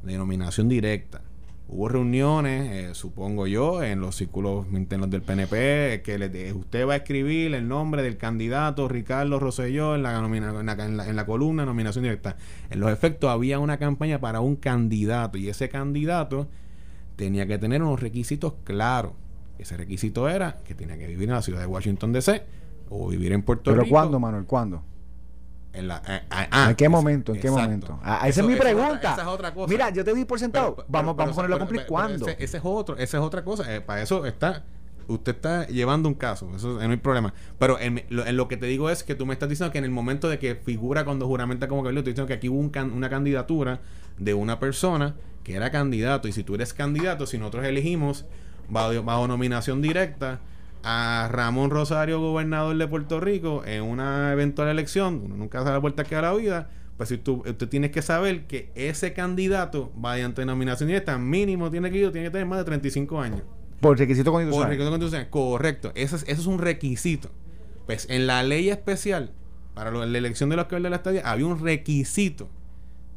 [0.03, 1.21] de nominación directa
[1.67, 6.93] Hubo reuniones, eh, supongo yo, en los círculos internos del PNP, que le, usted va
[6.93, 11.65] a escribir el nombre del candidato Ricardo Rosselló en la, en, la, en, la, columna
[11.65, 12.37] nominación directa.
[12.69, 16.47] En los efectos había una campaña para un candidato y ese candidato
[17.15, 19.13] tenía que tener unos requisitos claros.
[19.57, 22.43] Ese requisito era que tenía que vivir en la ciudad de Washington DC
[22.89, 23.83] o vivir en Puerto Rico.
[23.83, 24.45] ¿Pero cuándo, Manuel?
[24.45, 24.83] ¿Cuándo?
[25.75, 27.33] En, la, eh, ah, ah, ¿En qué momento?
[27.33, 27.99] ¿En qué momento?
[28.03, 29.13] Ah, esa es mi pregunta.
[29.13, 29.71] esa es otra cosa.
[29.71, 30.85] Mira, yo te di por sentado.
[30.87, 31.85] vamos, vamos a ponerlo a cumplir.
[31.85, 32.27] ¿Cuándo?
[32.27, 33.73] Ese, es otro, esa es otra cosa.
[33.73, 34.63] Eh, para eso está
[35.07, 37.33] usted está llevando un caso, eso no hay problema.
[37.59, 39.91] Pero en, lo, que te digo es que tú me estás diciendo que en el
[39.91, 43.81] momento de que figura cuando juramenta como cabildo, estoy diciendo que aquí hubo una candidatura
[44.17, 46.27] de una persona que era candidato.
[46.27, 48.25] Y si tú eres candidato, si nosotros elegimos
[48.69, 50.39] bajo, nominación directa
[50.87, 55.79] a Ramón Rosario, gobernador de Puerto Rico, en una eventual elección, uno nunca sabe la
[55.79, 59.91] vuelta que da la vida, pues si tú, usted tienes que saber que ese candidato,
[59.95, 63.41] vaya ante nominación directa, mínimo tiene que, tiene que tener más de 35 años.
[63.81, 64.67] Por requisito constitucional.
[64.67, 65.91] Por requisito constitucional, correcto.
[65.95, 67.31] Eso es, eso es un requisito.
[67.87, 69.31] Pues en la ley especial
[69.73, 72.47] para la elección de los que de la estadía había un requisito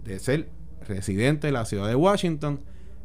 [0.04, 0.48] de ser
[0.87, 2.61] residente de la ciudad de Washington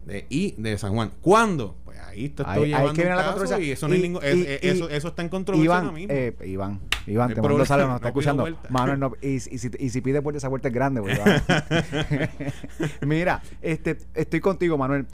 [0.05, 1.11] de, y de San Juan.
[1.21, 1.75] ¿Cuándo?
[1.93, 4.21] Pues ahí te estoy llevando hay que un caso la y eso, no hay ningún,
[4.23, 6.13] eso, eso, está en controversia Iván, mismo.
[6.13, 8.47] Eh, Iván, Iván, te mando saludos, nos está escuchando.
[8.69, 11.01] Manuel, no, y, y, si, y si pide puerta, esa puerta es grande.
[11.01, 11.19] Pues,
[13.01, 15.05] Mira, este, estoy contigo, Manuel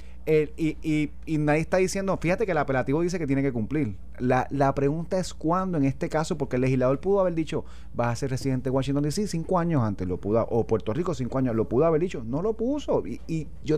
[0.58, 3.96] y, y, y, nadie está diciendo, fíjate que el apelativo dice que tiene que cumplir.
[4.20, 8.10] La, la pregunta es cuándo en este caso, porque el legislador pudo haber dicho, vas
[8.10, 11.40] a ser residente de Washington DC cinco años antes, lo pudo, o Puerto Rico cinco
[11.40, 13.06] años, lo pudo haber dicho, no lo puso.
[13.08, 13.78] Y, y yo,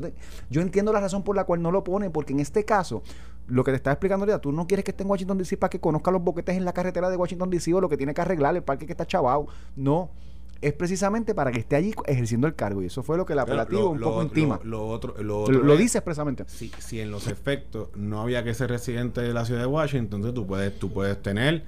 [0.49, 3.01] yo entiendo la razón por la cual no lo pone, porque en este caso,
[3.47, 5.69] lo que te estaba explicando ahorita, tú no quieres que esté en Washington DC para
[5.69, 8.21] que conozca los boquetes en la carretera de Washington DC o lo que tiene que
[8.21, 9.47] arreglar, el parque que está chavado.
[9.75, 10.09] No
[10.61, 12.81] es precisamente para que esté allí ejerciendo el cargo.
[12.81, 14.59] Y eso fue lo que el apelativo un poco intima.
[14.63, 16.45] Lo, otro, lo, dice expresamente.
[16.47, 20.19] Si, si en los efectos no había que ser residente de la ciudad de Washington,
[20.19, 21.63] entonces tú puedes, tú puedes tener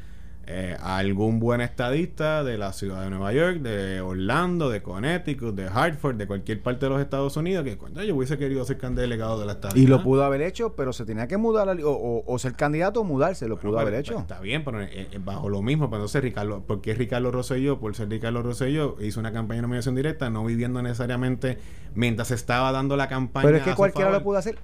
[0.46, 5.68] eh, algún buen estadista de la ciudad de Nueva York, de Orlando, de Connecticut, de
[5.68, 9.40] Hartford, de cualquier parte de los Estados Unidos, que cuando yo hubiese querido ser delegado
[9.40, 9.82] de la estadía.
[9.82, 13.48] Y lo pudo haber hecho, pero se tenía que mudar, o, ser candidato o mudarse,
[13.48, 14.20] lo pudo haber hecho.
[14.20, 17.96] Está bien, pero eh, eh, bajo lo mismo, pero entonces Ricardo, porque Ricardo Rosselló, por
[17.96, 21.58] ser Ricardo Rosselló, hizo una campaña de nominación directa, no viviendo necesariamente
[21.96, 23.46] mientras estaba dando la campaña.
[23.46, 24.58] Pero es que cualquiera lo pudo hacer.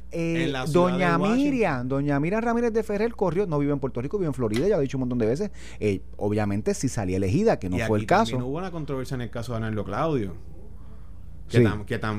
[0.67, 4.33] doña Miriam, doña Miriam Ramírez de Ferrer corrió, no vive en Puerto Rico, vive en
[4.33, 7.69] Florida, ya lo he dicho un montón de veces eh, obviamente si salía elegida, que
[7.69, 8.37] no fue el caso.
[8.37, 10.35] hubo una controversia en el caso de Anarlo Claudio.
[11.49, 11.67] Que,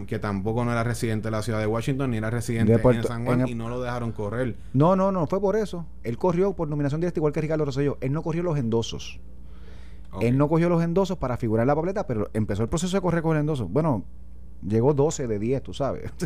[0.09, 3.25] que, tampoco no era residente de la ciudad de Washington ni era residente de San
[3.25, 4.57] Juan y no lo dejaron correr.
[4.73, 5.87] No, no, no, fue por eso.
[6.03, 7.97] Él corrió por nominación directa igual que Ricardo Rosselló.
[8.01, 9.21] Él no corrió los endosos.
[10.21, 13.01] Él no cogió los endosos para figurar en la papeleta, pero empezó el proceso de
[13.01, 13.69] correr con el endoso.
[13.69, 14.05] Bueno,
[14.67, 16.11] llegó 12 de 10, tú sabes.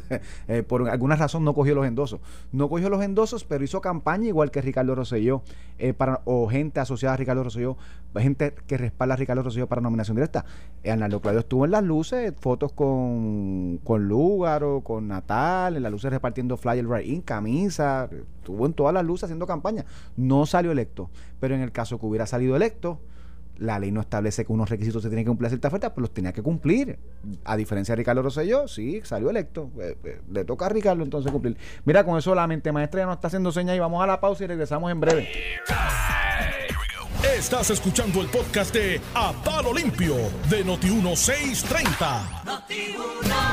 [0.47, 2.20] Eh, por alguna razón no cogió los endosos.
[2.53, 5.42] No cogió los endosos, pero hizo campaña igual que Ricardo Rosselló,
[5.79, 7.77] eh, para, o gente asociada a Ricardo Rosselló,
[8.14, 10.44] gente que respalda a Ricardo Rosselló para nominación directa.
[10.83, 15.92] Eh, Arnaldo Claudio estuvo en las luces, fotos con, con Lúgaro, con Natal, en las
[15.92, 19.85] luces repartiendo flyer right in, camisa, estuvo en todas las luces haciendo campaña.
[20.16, 23.01] No salió electo, pero en el caso que hubiera salido electo,
[23.58, 26.02] la ley no establece que unos requisitos se tienen que cumplir a cierta oferta, pues
[26.02, 26.98] los tenía que cumplir.
[27.44, 29.70] A diferencia de Ricardo Rosselló, sí, salió electo.
[29.80, 31.56] Eh, eh, le toca a Ricardo entonces cumplir.
[31.84, 34.20] Mira, con eso la mente maestra ya nos está haciendo señas y vamos a la
[34.20, 35.28] pausa y regresamos en breve.
[37.36, 40.14] Estás escuchando el podcast de A Palo Limpio
[40.48, 42.44] de Noti1630.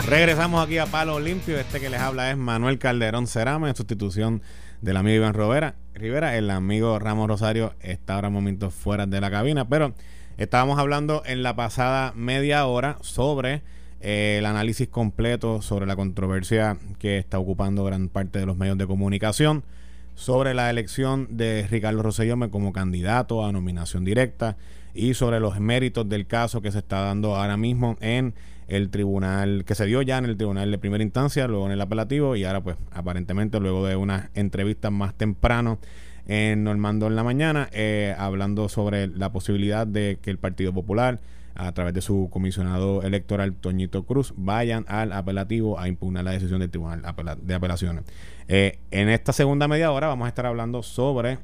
[0.07, 1.57] Regresamos aquí a Palo Limpio.
[1.57, 4.41] Este que les habla es Manuel Calderón Cerame, en sustitución
[4.82, 5.76] del amigo Iván Rivera.
[5.94, 9.94] Rivera, el amigo Ramos Rosario está ahora momentos fuera de la cabina, pero
[10.38, 13.62] estábamos hablando en la pasada media hora sobre
[14.02, 18.78] eh, el análisis completo sobre la controversia que está ocupando gran parte de los medios
[18.78, 19.63] de comunicación
[20.15, 24.58] sobre la elección de Ricardo Rosselló como candidato a nominación directa
[24.94, 28.34] y sobre los méritos del caso que se está dando ahora mismo en
[28.71, 31.81] el tribunal, que se dio ya en el tribunal de primera instancia, luego en el
[31.81, 35.77] apelativo y ahora pues aparentemente luego de unas entrevistas más temprano
[36.25, 41.19] en Normando en la mañana, eh, hablando sobre la posibilidad de que el Partido Popular
[41.53, 46.62] a través de su comisionado electoral Toñito Cruz vayan al apelativo a impugnar la decisión
[46.62, 47.03] del Tribunal
[47.41, 48.05] de Apelaciones.
[48.47, 51.39] Eh, en esta segunda media hora vamos a estar hablando sobre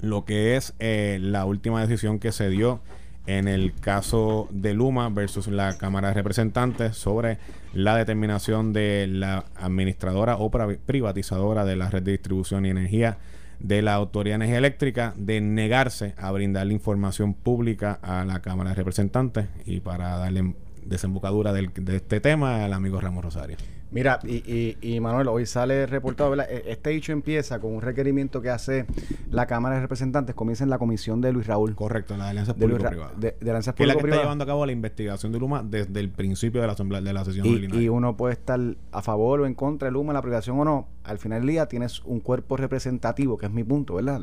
[0.00, 2.80] lo que es eh, la última decisión que se dio
[3.26, 7.38] en el caso de Luma versus la Cámara de Representantes sobre
[7.72, 13.18] la determinación de la administradora o privatizadora de la red de distribución y energía
[13.58, 18.70] de la Autoridad de Energía Eléctrica de negarse a brindarle información pública a la Cámara
[18.70, 23.56] de Representantes y para darle desembocadura de este tema al amigo Ramos Rosario.
[23.90, 28.50] Mira, y, y, Manuel, hoy sale reportado, e, este hecho empieza con un requerimiento que
[28.50, 28.84] hace
[29.30, 31.74] la Cámara de Representantes, comienza en la comisión de Luis Raúl.
[31.76, 33.12] Correcto, la alianza público-privada.
[33.16, 36.10] De, alianza es la que está llevando a cabo la investigación de Luma desde el
[36.10, 39.46] principio de la, asamblea, de la sesión y, y uno puede estar a favor o
[39.46, 40.88] en contra de Luma, la privación o no.
[41.04, 44.20] Al final del día tienes un cuerpo representativo, que es mi punto, ¿verdad?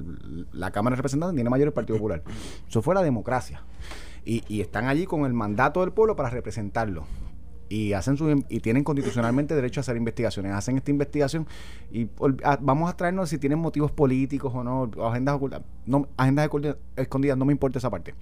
[0.52, 2.22] La Cámara de Representantes tiene mayor el Partido Popular.
[2.68, 3.64] Eso fue la democracia.
[4.26, 7.06] Y, y están allí con el mandato del pueblo para representarlo
[7.74, 10.54] y hacen su y tienen constitucionalmente derecho a hacer investigaciones.
[10.54, 11.48] Hacen esta investigación
[11.92, 12.08] y
[12.62, 15.64] vamos a traernos si tienen motivos políticos o no o agendas ocultas.
[15.88, 16.50] No agendas
[16.96, 18.14] escondidas no me importa esa parte.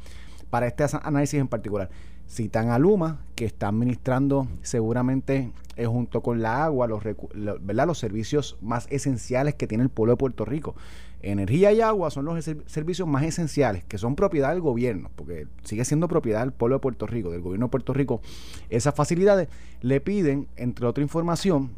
[0.50, 1.90] Para este análisis en particular
[2.30, 5.52] citan a Luma que está administrando seguramente
[5.86, 7.88] junto con la agua los, ¿verdad?
[7.88, 10.76] los servicios más esenciales que tiene el pueblo de Puerto Rico
[11.24, 15.86] energía y agua son los servicios más esenciales, que son propiedad del gobierno, porque sigue
[15.86, 18.22] siendo propiedad del pueblo de Puerto Rico, del gobierno de Puerto Rico.
[18.70, 19.48] Esas facilidades
[19.82, 21.72] le piden, entre otra información,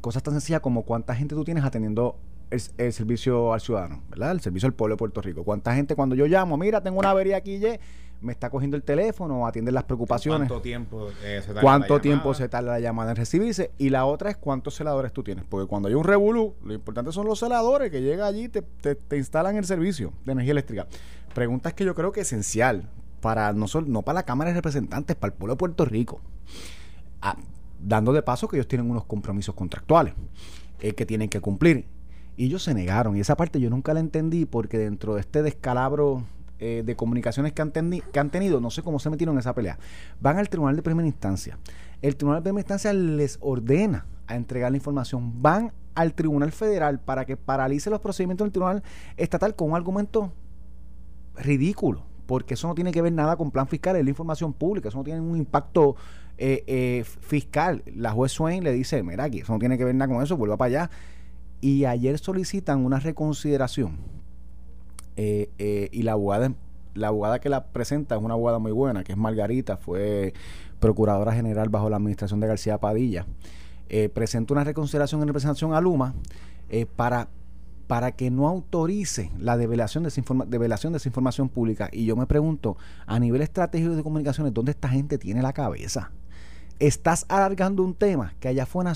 [0.00, 2.16] cosas tan sencillas como cuánta gente tú tienes atendiendo
[2.50, 4.32] el, servicio al ciudadano, ¿verdad?
[4.32, 5.44] El servicio al pueblo de Puerto Rico.
[5.44, 7.78] ¿Cuánta gente cuando yo llamo, mira, tengo una avería aquí, y
[8.20, 10.48] me está cogiendo el teléfono, atiende las preocupaciones.
[10.48, 13.70] ¿Cuánto tiempo eh, se tarda ¿Cuánto la tiempo se tarda la llamada en recibirse?
[13.78, 15.44] Y la otra es cuántos celadores tú tienes.
[15.44, 18.62] Porque cuando hay un revolú, lo importante son los celadores que llegan allí y te,
[18.62, 20.86] te, instalan el servicio de energía eléctrica.
[21.34, 22.88] Preguntas que yo creo que es esencial
[23.20, 26.20] para no, solo, no para la Cámara de Representantes, para el pueblo de Puerto Rico.
[27.20, 27.36] Ah,
[27.80, 30.14] dando de paso que ellos tienen unos compromisos contractuales
[30.80, 31.86] eh, que tienen que cumplir.
[32.36, 33.16] Y ellos se negaron.
[33.16, 36.24] Y esa parte yo nunca la entendí porque dentro de este descalabro
[36.66, 39.78] eh, de comunicaciones que han, tenido, no sé cómo se metieron en esa pelea,
[40.18, 41.58] van al tribunal de primera instancia.
[42.00, 45.42] El tribunal de primera instancia les ordena a entregar la información.
[45.42, 48.82] Van al tribunal federal para que paralice los procedimientos del tribunal
[49.18, 50.32] estatal con un argumento
[51.36, 54.88] ridículo, porque eso no tiene que ver nada con plan fiscal, es la información pública,
[54.88, 55.96] eso no tiene un impacto
[56.38, 57.82] eh, eh, fiscal.
[57.94, 60.38] La juez Swain le dice, mira aquí, eso no tiene que ver nada con eso,
[60.38, 60.90] vuelva para allá.
[61.60, 64.13] Y ayer solicitan una reconsideración
[65.16, 66.52] eh, eh, y la abogada,
[66.94, 70.34] la abogada que la presenta es una abogada muy buena, que es Margarita, fue
[70.80, 73.26] procuradora general bajo la administración de García Padilla.
[73.88, 76.14] Eh, presenta una reconsideración en representación a Luma
[76.96, 77.28] para,
[77.86, 81.88] para que no autorice la develación de, esa develación de esa información pública.
[81.92, 86.10] Y yo me pregunto, a nivel estratégico de comunicaciones, ¿dónde esta gente tiene la cabeza?
[86.80, 88.92] Estás alargando un tema que allá afuera,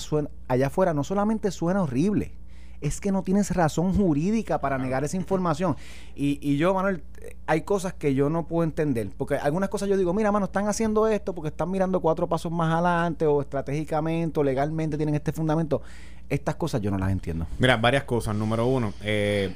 [0.49, 2.33] allá afuera no solamente suena horrible,
[2.81, 5.75] es que no tienes razón jurídica para negar esa información.
[6.15, 7.03] Y, y yo, Manuel,
[7.45, 10.67] hay cosas que yo no puedo entender, porque algunas cosas yo digo, mira, mano, están
[10.67, 15.31] haciendo esto porque están mirando cuatro pasos más adelante o estratégicamente o legalmente tienen este
[15.31, 15.81] fundamento.
[16.29, 17.47] Estas cosas yo no las entiendo.
[17.57, 18.35] Mira, varias cosas.
[18.35, 19.53] Número uno, eh,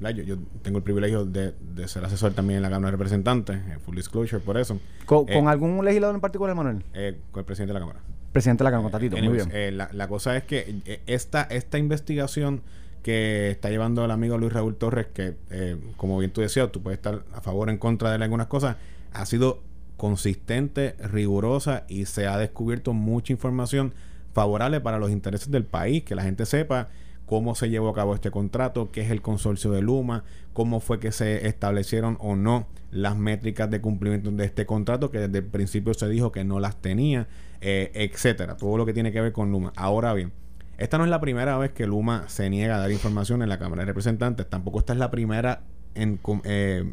[0.00, 1.54] yo, tengo el privilegio de,
[1.86, 4.78] ser asesor también en la Cámara de Representantes, full disclosure, por eso.
[5.06, 6.84] ¿Con, eh, algún legislador en particular, Manuel?
[6.94, 8.00] Eh, con el presidente de la Cámara.
[8.34, 9.48] Presidente de la Cámara, Tatito, muy bien.
[9.52, 12.62] Eh, la, cosa es que eh, esta, esta investigación
[13.04, 16.82] que está llevando el amigo Luis Raúl Torres, que eh, como bien tú decías, tú
[16.82, 18.74] puedes estar a favor o en contra de algunas cosas,
[19.12, 19.62] ha sido
[19.96, 23.94] consistente, rigurosa y se ha descubierto mucha información
[24.32, 26.88] favorable para los intereses del país, que la gente sepa
[27.26, 30.98] cómo se llevó a cabo este contrato, qué es el consorcio de Luma, cómo fue
[30.98, 35.44] que se establecieron o no las métricas de cumplimiento de este contrato, que desde el
[35.44, 37.28] principio se dijo que no las tenía,
[37.64, 38.56] eh, etcétera.
[38.56, 39.72] Todo lo que tiene que ver con Luma.
[39.74, 40.32] Ahora bien,
[40.76, 43.58] esta no es la primera vez que Luma se niega a dar información en la
[43.58, 44.48] Cámara de Representantes.
[44.48, 45.62] Tampoco esta es la primera
[45.94, 46.84] en eh,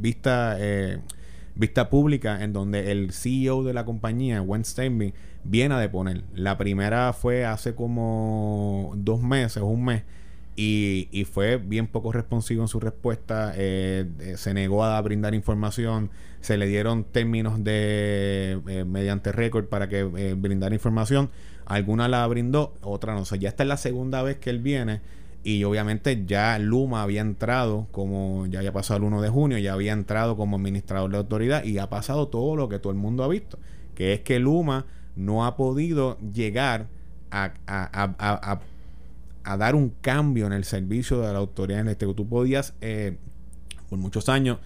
[0.00, 0.98] vista eh,
[1.54, 5.12] vista pública en donde el CEO de la compañía, Wen Steinby,
[5.44, 6.22] viene a deponer.
[6.34, 10.04] La primera fue hace como dos meses, un mes,
[10.60, 13.52] y, y fue bien poco responsivo en su respuesta.
[13.54, 19.66] Eh, eh, se negó a brindar información, se le dieron términos de eh, mediante récord
[19.66, 21.30] para que brindara información.
[21.64, 23.20] Alguna la brindó, otra no.
[23.20, 25.00] O sea, ya esta es la segunda vez que él viene
[25.44, 29.74] y obviamente ya Luma había entrado como, ya había pasado el 1 de junio, ya
[29.74, 33.22] había entrado como administrador de autoridad y ha pasado todo lo que todo el mundo
[33.22, 33.60] ha visto,
[33.94, 36.88] que es que Luma no ha podido llegar
[37.30, 38.60] a,
[39.56, 43.16] dar un cambio en el servicio de la autoridad en este tú podías eh,
[43.88, 44.58] por muchos años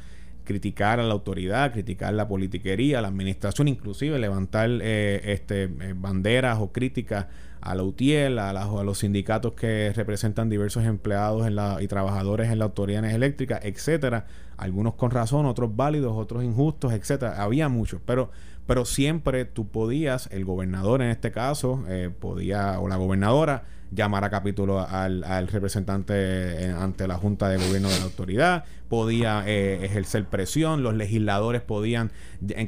[0.44, 6.58] criticar a la autoridad, criticar la politiquería, la administración, inclusive levantar eh, este, eh, banderas
[6.58, 7.26] o críticas
[7.60, 12.50] a la UTIEL, a, a, los sindicatos que representan diversos empleados en la, y trabajadores
[12.50, 14.26] en la autoridad eléctrica, etcétera.
[14.56, 17.40] Algunos con razón, otros válidos, otros injustos, etcétera.
[17.40, 18.32] Había muchos, pero,
[18.66, 21.84] pero siempre tú podías, el gobernador en este caso,
[22.18, 23.64] podía, o la gobernadora,
[23.94, 28.64] llamar a capítulo al, al representante eh, ante la Junta de Gobierno de la autoridad,
[28.88, 32.10] podía eh, ejercer presión, los legisladores podían,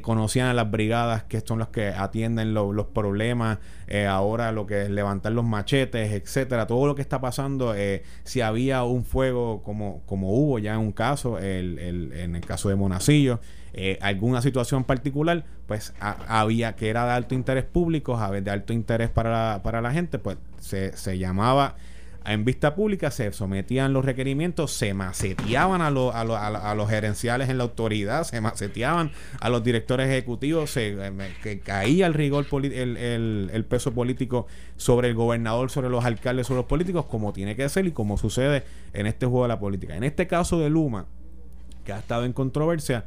[0.01, 4.83] conocían a las brigadas que son las que atienden los problemas, eh, ahora lo que
[4.83, 7.75] es levantar los machetes, etcétera, todo lo que está pasando,
[8.23, 12.45] si había un fuego como, como hubo ya en un caso, el, el, en el
[12.45, 13.39] caso de Monacillo,
[14.01, 19.29] alguna situación particular, pues había que era de alto interés público, de alto interés para
[19.29, 21.75] la, para la gente, pues se, llamaba
[22.25, 27.65] en vista pública, se sometían los requerimientos, se maceteaban a, a, los gerenciales en la
[27.65, 32.97] autoridad, se maceteaban a los directores ejecutivos, se eh, que caía el rigor, el,
[33.53, 37.69] el, peso político sobre el gobernador, sobre los alcaldes, sobre los políticos, como tiene que
[37.69, 39.95] ser y como sucede en este juego de la política.
[39.95, 41.05] En este caso de Luma,
[41.83, 43.05] que ha estado en controversia,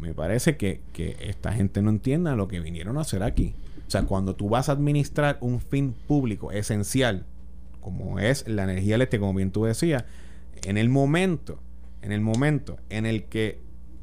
[0.00, 3.54] me parece que, que esta gente no entienda lo que vinieron a hacer aquí.
[3.86, 7.26] O sea, cuando tú vas a administrar un fin público esencial,
[7.80, 10.04] como es la energía eléctrica, como bien tú decías,
[10.62, 11.58] en el momento,
[12.02, 13.60] en el momento en el que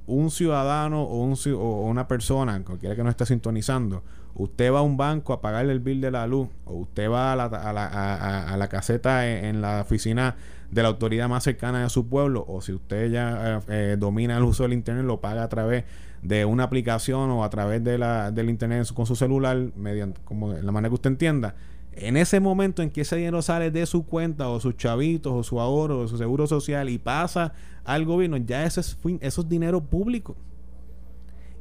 [0.08, 4.04] un ciudadano o, un, o una persona, cualquiera que no esté sintonizando,
[4.36, 7.34] usted va a un banco a pagarle el bill de la luz, o usted va
[7.34, 10.36] a la, a, la caseta en, la oficina
[10.71, 14.38] de la autoridad más cercana de su pueblo, o si usted ya eh, eh, domina
[14.38, 15.84] el uso del Internet, lo paga a través
[16.21, 20.53] de una aplicación o a través de la, del Internet con su celular, mediante como
[20.53, 21.55] la manera que usted entienda
[21.93, 25.43] en ese momento en que ese dinero sale de su cuenta o sus chavitos o
[25.43, 27.53] su ahorro o su seguro social y pasa
[27.84, 30.36] al gobierno, ya ese es, eso es dinero público.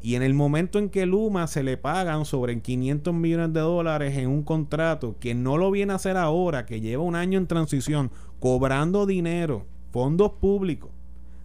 [0.02, 4.16] Y en el momento en que Luma se le pagan sobre 500 millones de dólares
[4.16, 7.46] en un contrato que no lo viene a hacer ahora, que lleva un año en
[7.46, 10.90] transición, cobrando dinero, fondos públicos,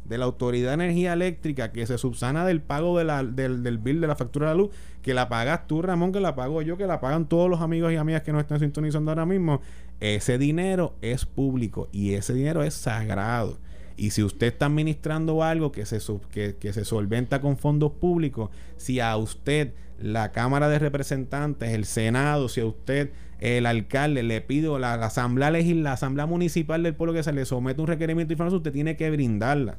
[0.05, 3.79] de la Autoridad de Energía Eléctrica que se subsana del pago de la, del, del
[3.79, 4.69] bill de la factura de la luz,
[5.01, 7.91] que la pagas tú, Ramón, que la pago yo, que la pagan todos los amigos
[7.91, 9.61] y amigas que nos están sintonizando ahora mismo,
[9.99, 13.57] ese dinero es público y ese dinero es sagrado.
[13.97, 15.99] Y si usted está administrando algo que se,
[16.31, 21.85] que, que se solventa con fondos públicos, si a usted la Cámara de Representantes, el
[21.85, 26.83] Senado, si a usted el alcalde le pide la, la Asamblea Legislativa, la Asamblea Municipal
[26.83, 29.77] del pueblo que se le somete un requerimiento de información, usted tiene que brindarla.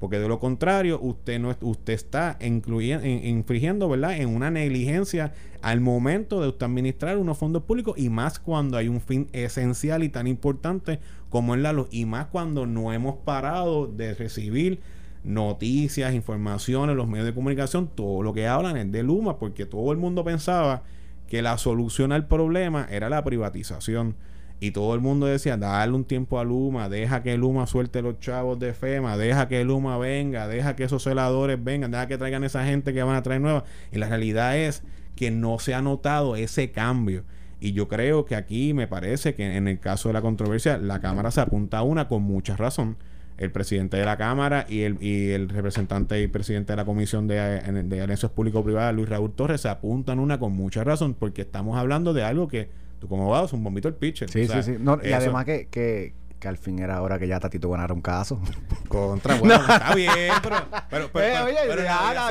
[0.00, 5.82] Porque de lo contrario, usted no usted está incluyendo, infringiendo, ¿verdad?, en una negligencia al
[5.82, 10.08] momento de usted administrar unos fondos públicos y más cuando hay un fin esencial y
[10.08, 11.00] tan importante
[11.30, 14.80] como es la luz y más cuando no hemos parado de recibir
[15.24, 19.92] noticias, informaciones, los medios de comunicación, todo lo que hablan es de Luma, porque todo
[19.92, 20.82] el mundo pensaba
[21.28, 24.16] que la solución al problema era la privatización.
[24.62, 28.18] Y todo el mundo decía, dale un tiempo a Luma, deja que Luma suelte los
[28.20, 32.44] chavos de FEMA, deja que Luma venga, deja que esos celadores vengan, deja que traigan
[32.44, 33.64] esa gente que van a traer nueva.
[33.90, 34.82] Y la realidad es
[35.16, 37.24] que no se ha notado ese cambio.
[37.60, 41.00] Y yo creo que aquí me parece que en el caso de la controversia, la
[41.00, 42.96] Cámara se apunta a una con mucha razón.
[43.36, 47.26] El presidente de la Cámara y el, y el representante y presidente de la Comisión
[47.26, 51.78] de, de Alianzas Público-Privadas, Luis Raúl Torres, se apuntan una con mucha razón, porque estamos
[51.78, 52.68] hablando de algo que
[52.98, 54.30] tú como abogado es un bombito el pitcher.
[54.30, 54.76] Sí, sí, sí.
[55.04, 58.40] y además que, que, que, al fin era hora que ya Tatito ganara un caso.
[58.88, 60.56] Contra, bueno, está bien, pero...
[60.90, 61.82] pero, pero, eh, oye, pero,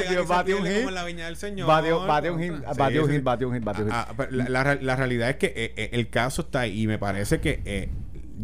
[0.07, 0.89] pero bate un hit.
[0.89, 1.67] la viña del señor.
[1.67, 4.31] Bate, un hit, bate un hit, bate un hit, un hit.
[4.31, 7.61] La, la, realidad es que eh, eh, el caso está ahí y me parece que
[7.65, 7.89] eh,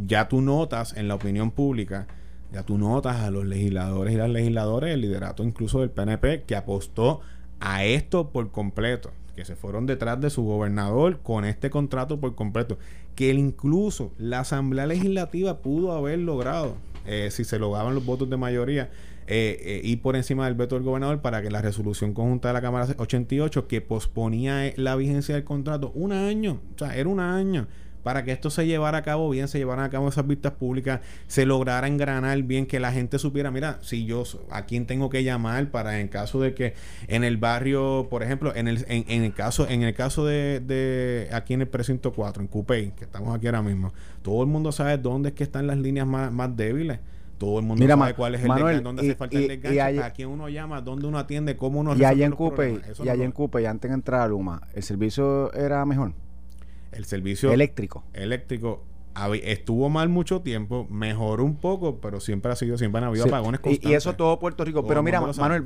[0.06, 2.08] ya tú notas en la opinión pública
[2.52, 6.56] ya tú notas a los legisladores y las legisladoras, el liderato incluso del PNP, que
[6.56, 7.20] apostó
[7.60, 12.36] a esto por completo que se fueron detrás de su gobernador con este contrato por
[12.36, 12.78] completo,
[13.16, 18.38] que incluso la Asamblea Legislativa pudo haber logrado, eh, si se lograban los votos de
[18.38, 18.90] mayoría,
[19.28, 22.54] eh, eh, y por encima del veto del gobernador para que la resolución conjunta de
[22.54, 27.20] la Cámara 88 que posponía la vigencia del contrato un año, o sea, era un
[27.20, 27.68] año
[28.06, 31.02] para que esto se llevara a cabo bien, se llevaran a cabo esas vistas públicas,
[31.26, 35.24] se lograra engranar bien, que la gente supiera, mira, si yo a quién tengo que
[35.24, 36.76] llamar para en caso de que
[37.08, 41.30] en el barrio, por ejemplo, en el, en, el caso, en el caso de, de
[41.34, 43.92] aquí en el precinto 4, en Cupey, que estamos aquí ahora mismo,
[44.22, 47.00] todo el mundo sabe dónde es que están las líneas más, más débiles.
[47.40, 50.30] Todo el mundo sabe cuál es el Manuel, dónde hace falta el desganche, a quién
[50.30, 53.66] uno llama, dónde uno atiende, cómo uno Y allá en Cupey, y allá en Cupey,
[53.66, 56.14] antes de entrar a Luma, ¿el servicio era mejor?
[56.96, 58.84] El servicio eléctrico eléctrico
[59.44, 63.62] estuvo mal mucho tiempo, mejoró un poco, pero siempre ha sido, siempre han habido apagones
[63.62, 63.90] constantes.
[63.90, 64.86] Y, eso todo Puerto Rico.
[64.86, 65.64] pero mira, Manuel,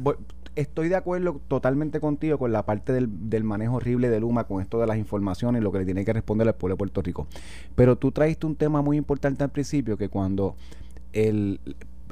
[0.56, 4.80] estoy de acuerdo totalmente contigo con la parte del, manejo horrible de Luma, con esto
[4.80, 7.28] de las informaciones y lo que le tiene que responder al pueblo de Puerto Rico.
[7.76, 10.56] Pero tú traiste un tema muy importante al principio, que cuando
[11.14, 11.60] el,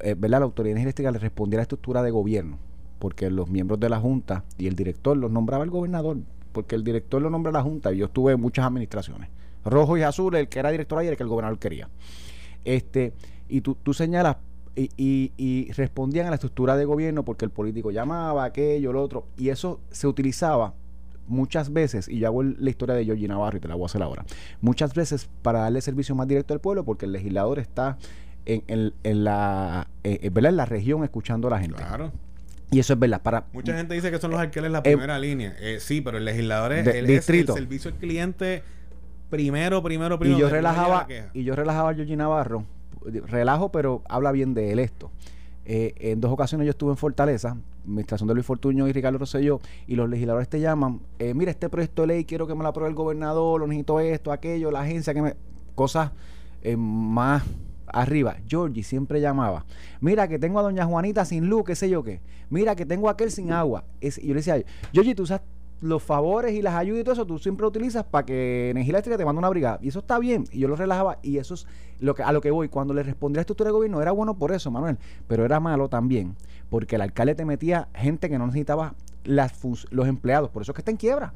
[0.02, 2.58] eh, la autoridad energética le respondiera a la estructura de gobierno,
[2.98, 6.18] porque los miembros de la Junta y el director los nombraba el gobernador
[6.58, 9.30] porque el director lo nombra la Junta y yo estuve en muchas administraciones.
[9.64, 11.88] Rojo y azul, el que era director ayer, el que el gobernador quería.
[12.66, 13.14] Este,
[13.48, 14.38] y tú, tú señalas,
[14.76, 14.90] y,
[15.38, 19.50] y, respondían a la estructura de gobierno porque el político llamaba, aquello, lo otro, y
[19.50, 20.74] eso se utilizaba
[21.28, 23.86] muchas veces, y ya hago la historia de Georgie Navarro y te la voy a
[23.86, 24.26] hacer ahora,
[24.60, 28.00] muchas veces para darle servicio más directo al pueblo porque el legislador está
[28.48, 28.64] en,
[29.04, 31.78] en, la, eh, eh, en la región escuchando a la gente.
[31.78, 32.12] Claro.
[32.72, 33.22] Y eso es verdad.
[33.22, 35.56] Para, Mucha gente dice que son los alcaldes la eh, primera línea.
[35.60, 37.54] Eh, sí, pero el legislador es, el, distrito.
[37.54, 38.64] el servicio al cliente
[39.30, 40.38] primero, primero, primero.
[40.38, 42.66] Y yo relajaba, y yo relajaba a Georgie Navarro,
[43.28, 45.12] relajo, pero habla bien de él esto.
[45.70, 49.60] Eh, en dos ocasiones yo estuve en Fortaleza, administración de Luis Fortuño y Ricardo Rosselló,
[49.86, 52.70] y los legisladores te llaman, eh, mira, este proyecto de ley quiero que me lo
[52.70, 55.36] apruebe el gobernador, lo necesito esto, aquello, la agencia, que me...
[55.76, 56.12] cosas
[56.62, 57.44] eh, más
[57.88, 58.38] arriba.
[58.48, 59.66] Georgie siempre llamaba,
[60.02, 63.10] mira que tengo a doña Juanita sin luz, qué sé yo qué, mira que tengo
[63.10, 63.84] a aquel sin agua.
[64.02, 64.64] y yo le decía,
[64.94, 65.44] Georgie, tú sabes
[65.82, 69.18] los favores y las ayudas y todo eso tú siempre utilizas para que Energía Eléctrica
[69.18, 69.80] te mande una brigada.
[69.82, 70.46] Y eso está bien.
[70.52, 71.20] Y yo lo relajaba.
[71.22, 71.68] Y eso es
[72.00, 72.70] lo que, a lo que voy.
[72.70, 74.98] Cuando le respondí a la estructura de gobierno, era bueno por eso, Manuel.
[75.28, 76.36] Pero era malo también.
[76.70, 79.54] Porque el alcalde te metía gente que no necesitaba las
[79.92, 80.50] los empleados.
[80.50, 81.34] Por eso es que está en quiebra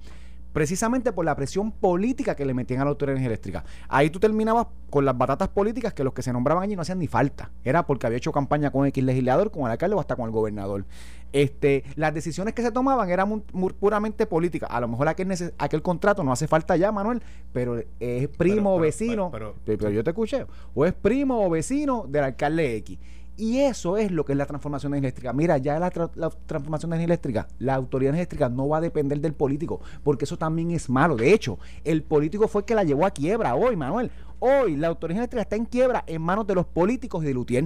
[0.53, 3.63] precisamente por la presión política que le metían a la autoridad eléctrica.
[3.87, 6.99] Ahí tú terminabas con las batatas políticas que los que se nombraban allí no hacían
[6.99, 7.51] ni falta.
[7.63, 10.31] Era porque había hecho campaña con X legislador, con el alcalde o hasta con el
[10.31, 10.85] gobernador.
[11.33, 13.41] Este, las decisiones que se tomaban eran
[13.79, 14.69] puramente políticas.
[14.71, 17.21] A lo mejor aquel, aquel contrato no hace falta ya, Manuel,
[17.53, 19.31] pero es primo o vecino.
[19.31, 20.45] pero yo te escuché.
[20.73, 22.99] O es primo o vecino del alcalde X.
[23.37, 25.33] Y eso es lo que es la transformación eléctrica.
[25.33, 30.25] Mira, ya la, transformación eléctrica, la autoridad eléctrica no va a depender del político, porque
[30.25, 31.15] eso también es malo.
[31.15, 34.11] De hecho, el político fue el que la llevó a quiebra hoy, Manuel.
[34.39, 37.65] Hoy la autoridad eléctrica está en quiebra en manos de los políticos y de Lutier.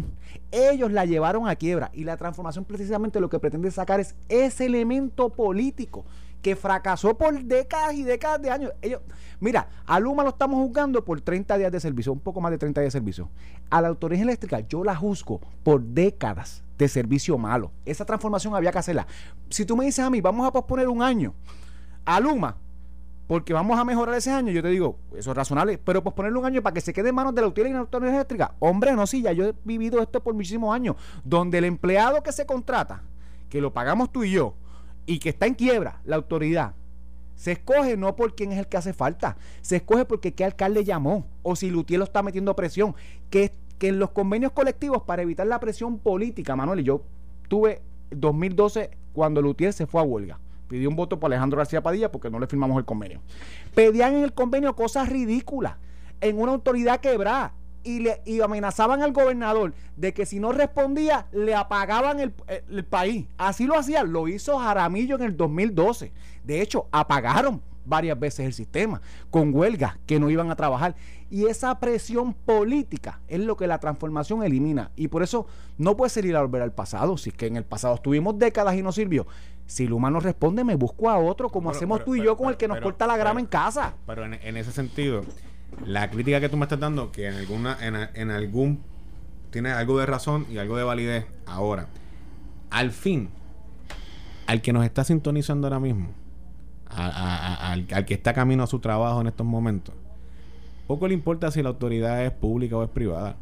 [0.52, 4.66] Ellos la llevaron a quiebra y la transformación precisamente lo que pretende sacar es ese
[4.66, 6.06] elemento político
[6.46, 8.72] que fracasó por décadas y décadas de años.
[8.80, 9.02] Ellos,
[9.40, 12.60] mira, a Luma lo estamos juzgando por 30 días de servicio, un poco más de
[12.60, 13.32] 30 días de servicio.
[13.72, 17.72] A la autoridad eléctrica yo la juzgo por décadas de servicio malo.
[17.84, 19.08] Esa transformación había que hacerla.
[19.50, 21.34] Si tú me dices a mí, vamos a posponer un año
[22.06, 22.58] a Luma,
[23.26, 26.46] porque vamos a mejorar ese año, yo te digo, eso es razonable, pero posponerle un
[26.46, 29.32] año para que se quede en manos de la autoridad eléctrica, hombre, no, sí, ya
[29.32, 33.02] yo he vivido esto por muchísimos años, donde el empleado que se contrata,
[33.50, 34.54] que lo pagamos tú y yo,
[35.06, 36.74] y que está en quiebra la autoridad,
[37.36, 40.84] se escoge no por quién es el que hace falta, se escoge porque qué alcalde
[40.84, 42.96] llamó o si Lutier lo está metiendo presión.
[43.30, 47.04] Que, que en los convenios colectivos, para evitar la presión política, Manuel, y yo
[47.50, 47.82] tuve
[48.12, 50.40] 2012 cuando Lutier se fue a huelga.
[50.70, 53.22] Pidió un voto por Alejandro García Padilla porque no le firmamos el convenio.
[53.76, 55.76] Pedían en el convenio cosas ridículas
[56.22, 57.54] en una autoridad quebrada
[57.86, 62.34] y, le, y amenazaban al gobernador de que si no respondía le apagaban el,
[62.84, 63.28] país.
[63.38, 66.12] Así lo hacían, lo hizo Jaramillo en el 2012.
[66.44, 70.96] De hecho, apagaron varias veces el sistema con huelgas que no iban a trabajar.
[71.30, 74.92] Y esa presión política es lo que la transformación elimina.
[74.96, 77.18] Y por eso no puede ser ir a volver al pasado.
[77.18, 79.28] Si es que en el pasado estuvimos décadas y no sirvió.
[79.68, 82.58] Si Luma no responde, me busco a otro, como hacemos tú y yo con el
[82.58, 83.96] que nos corta la grama en casa.
[84.06, 85.24] Pero en ese sentido,
[85.84, 88.82] la crítica que tú me estás dando, que en alguna, en, algún
[89.52, 91.26] tiene algo de razón y algo de validez.
[91.46, 91.88] Ahora,
[92.70, 93.30] al fin,
[94.48, 96.10] al que nos está sintonizando ahora mismo,
[96.88, 99.94] al, que está camino a su trabajo en estos momentos,
[100.88, 103.38] poco le importa si la autoridad es pública o es privada.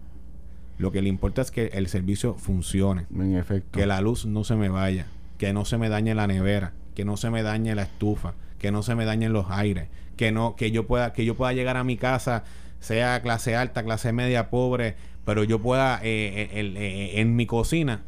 [0.78, 3.06] Lo que le importa es que el servicio funcione.
[3.14, 3.78] En efecto.
[3.78, 5.06] Que la luz no se me vaya.
[5.38, 6.74] Que no se me dañe la nevera.
[6.96, 8.34] Que no se me dañe la estufa.
[8.58, 11.54] Que no se me dañen los aires que no que yo pueda que yo pueda
[11.54, 12.44] llegar a mi casa
[12.80, 14.96] sea clase alta clase media pobre
[15.26, 18.04] pero yo pueda eh, eh, eh, en mi cocina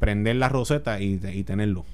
[0.00, 1.84] prender la roseta y, tenerlo.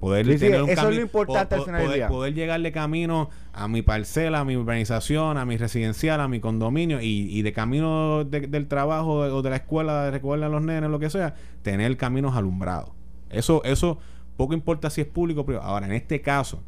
[0.00, 4.44] Poder tener un eso es lo importante poder, poder, llegarle camino a mi parcela a
[4.44, 9.50] mi urbanización a mi residencial a mi condominio y, de camino del trabajo o de
[9.50, 12.90] la escuela de recordarle a los nenes lo que sea tener caminos alumbrados.
[13.28, 13.98] Eso eso
[14.38, 15.68] poco importa si es público o privado.
[15.68, 16.62] Ahora en este caso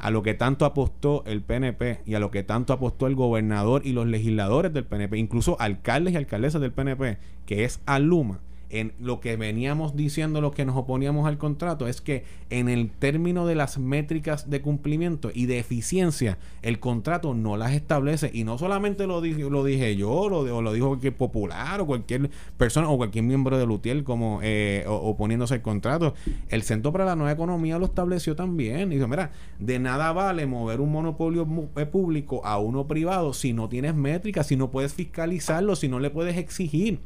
[0.00, 3.82] a lo que tanto apostó el PNP y a lo que tanto apostó el gobernador
[3.84, 8.40] y los legisladores del PNP, incluso alcaldes y alcaldesas del PNP, que es Aluma,
[8.70, 12.90] en lo que veníamos diciendo los que nos oponíamos al contrato es que en el
[12.90, 18.30] término de las métricas de cumplimiento y de eficiencia el contrato no las establece.
[18.32, 21.86] Y no solamente lo dije, lo dije yo lo, o lo dijo cualquier popular o
[21.86, 26.14] cualquier persona o cualquier miembro de Lutiel como eh, oponiéndose al contrato.
[26.48, 28.92] El Centro para la Nueva Economía lo estableció también.
[28.92, 31.46] Y dijo mira de nada vale mover un monopolio
[31.76, 35.98] eh, público a uno privado si no tienes métricas si no puedes fiscalizarlo si no
[35.98, 37.00] le puedes exigir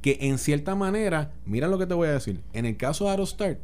[0.00, 3.10] que en cierta manera, mira lo que te voy a decir, en el caso de
[3.10, 3.58] Aerostart,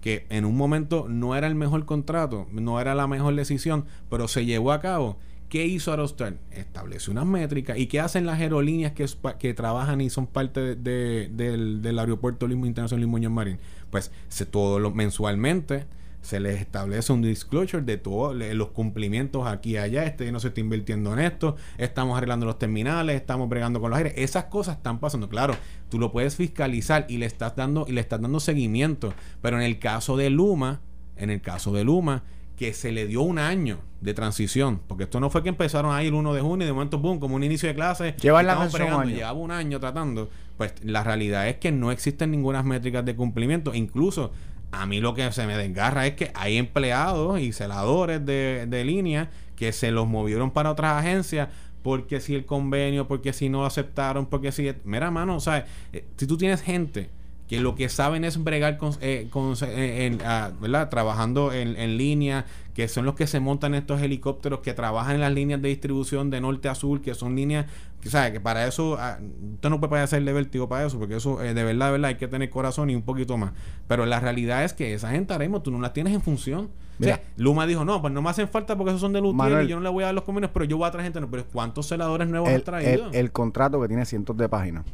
[0.00, 4.28] que en un momento no era el mejor contrato, no era la mejor decisión, pero
[4.28, 5.16] se llevó a cabo.
[5.48, 6.36] ¿Qué hizo Aerostar?
[6.50, 7.78] Estableció unas métricas.
[7.78, 9.06] ¿Y qué hacen las aerolíneas que,
[9.38, 13.58] que trabajan y son parte de, del, aeropuerto Internacional Limoño Marín?
[13.90, 15.86] Pues se, todo lo, mensualmente
[16.20, 20.48] se les establece un disclosure de todos los cumplimientos aquí y allá, este no se
[20.48, 24.76] está invirtiendo en esto, estamos arreglando los terminales, estamos bregando con los aires, esas cosas
[24.76, 25.54] están pasando, claro,
[25.88, 29.62] tú lo puedes fiscalizar y le estás dando y le estás dando seguimiento, pero en
[29.62, 30.80] el caso de Luma,
[31.16, 32.24] en el caso de Luma,
[32.56, 36.08] que se le dio un año de transición, porque esto no fue que empezaron ahí
[36.08, 38.66] el 1 de junio y de momento, boom, como un inicio de clase, Lleva la
[38.66, 40.28] llevaba un año tratando.
[40.56, 43.74] Pues la realidad es que no existen ninguna métricas de cumplimiento.
[43.74, 44.32] Incluso
[44.70, 48.84] a mí lo que se me desgarra es que hay empleados y celadores de, de
[48.84, 51.48] línea que se los movieron para otras agencias
[51.82, 54.72] porque si el convenio, porque si no aceptaron, porque si...
[54.84, 57.10] Mira, mano, o sea, eh, si tú tienes gente
[57.48, 60.90] que lo que saben es bregar con, eh, eh, ah, ¿verdad?
[60.90, 62.44] trabajando en, en, línea,
[62.74, 66.28] que son los que se montan estos helicópteros, que trabajan en las líneas de distribución
[66.28, 67.64] de norte a sur, que son líneas,
[68.02, 69.18] que sabe que para eso, ah,
[69.54, 72.28] usted no puede hacerle vértigo para eso, porque eso de verdad, de verdad hay que
[72.28, 73.52] tener corazón y un poquito más.
[73.86, 76.68] Pero la realidad es que esa gente haremos, tú no las tienes en función.
[77.00, 79.62] O sea, Luma dijo, no, pues no me hacen falta porque esos son de Lutier
[79.62, 81.20] y yo no le voy a dar los convenios, pero yo voy a traer gente.
[81.20, 83.08] No, pero ¿cuántos celadores nuevos el, traído?
[83.08, 84.84] El, el contrato que tiene cientos de páginas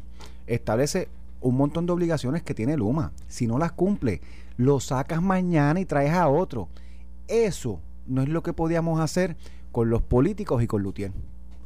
[0.46, 1.08] establece
[1.44, 3.12] un montón de obligaciones que tiene Luma.
[3.28, 4.22] Si no las cumple,
[4.56, 6.68] lo sacas mañana y traes a otro.
[7.28, 9.36] Eso no es lo que podíamos hacer
[9.70, 11.12] con los políticos y con Lutier.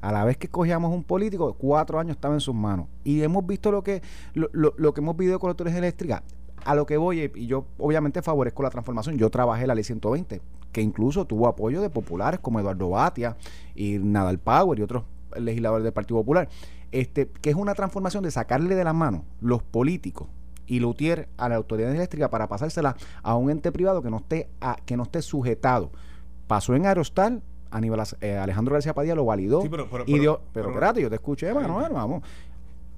[0.00, 2.86] A la vez que cogíamos un político, cuatro años estaba en sus manos.
[3.04, 4.02] Y hemos visto lo que,
[4.34, 6.22] lo, lo, que hemos vivido con autores eléctricas.
[6.64, 10.40] A lo que voy, y yo obviamente favorezco la transformación, yo trabajé la ley 120,
[10.72, 13.36] que incluso tuvo apoyo de populares como Eduardo Batia
[13.76, 15.04] y Nadal Power y otros
[15.36, 16.48] legisladores del Partido Popular
[16.92, 20.28] este, que es una transformación de sacarle de las manos los políticos
[20.66, 24.48] y Lutier a la autoridad eléctrica para pasársela a un ente privado que no esté,
[24.60, 25.90] a, que no esté sujetado.
[26.46, 31.02] Pasó en Aerostal, Aníbal, eh, Alejandro García Padilla lo validó pero, y dio, pero, espérate,
[31.02, 32.22] yo te escuché, hermano, vamos.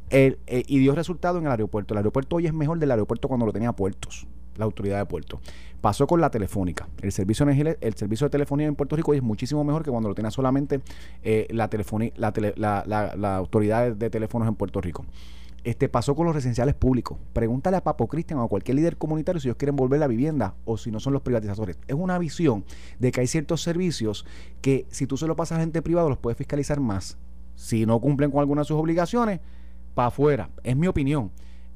[0.09, 1.95] El, eh, y dio resultado en el aeropuerto.
[1.95, 4.27] El aeropuerto hoy es mejor del aeropuerto cuando lo tenía puertos,
[4.61, 5.41] la autoridad de puertos.
[5.81, 6.89] Pasó con la telefónica.
[7.03, 10.15] El servicio, el servicio de telefonía en Puerto Rico es muchísimo mejor que cuando lo
[10.15, 10.81] tenía solamente
[11.23, 11.69] eh, la,
[12.57, 15.05] la, la, autoridad de, teléfonos en Puerto Rico.
[15.65, 17.19] Este pasó con los residenciales públicos.
[17.33, 20.55] Pregúntale a Papo Cristian o a cualquier líder comunitario si ellos quieren volver la vivienda
[20.65, 21.79] o si no son los privatizadores.
[21.87, 22.65] Es una visión
[22.99, 24.25] de que hay ciertos servicios
[24.63, 27.19] que si tú se lo pasas a gente privada los puedes fiscalizar más.
[27.57, 29.41] Si no cumplen con alguna de sus obligaciones,
[29.95, 30.51] para afuera.
[30.63, 31.31] Es mi opinión.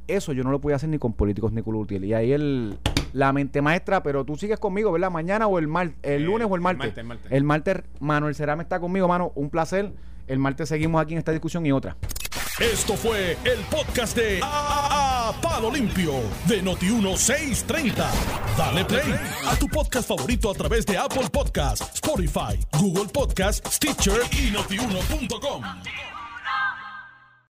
[0.06, 2.78] Eso yo no lo podía hacer ni con políticos ni con Y ahí el,
[3.12, 5.10] la mente maestra, pero tú sigues conmigo, ¿verdad?
[5.10, 6.96] Mañana o el mar, el eh, lunes o el martes.
[6.96, 7.82] El martes, el martes.
[8.00, 9.32] Manuel Cerame está conmigo, mano.
[9.34, 9.92] Un placer.
[10.26, 11.96] El martes seguimos aquí en esta discusión y otra.
[12.60, 16.12] Esto fue el podcast de a, Palo Limpio
[16.46, 17.94] de Noti1630.
[18.56, 19.12] Dale play
[19.46, 25.62] a tu podcast favorito a través de Apple Podcasts, Spotify, Google Podcasts, Stitcher y notiuno.com.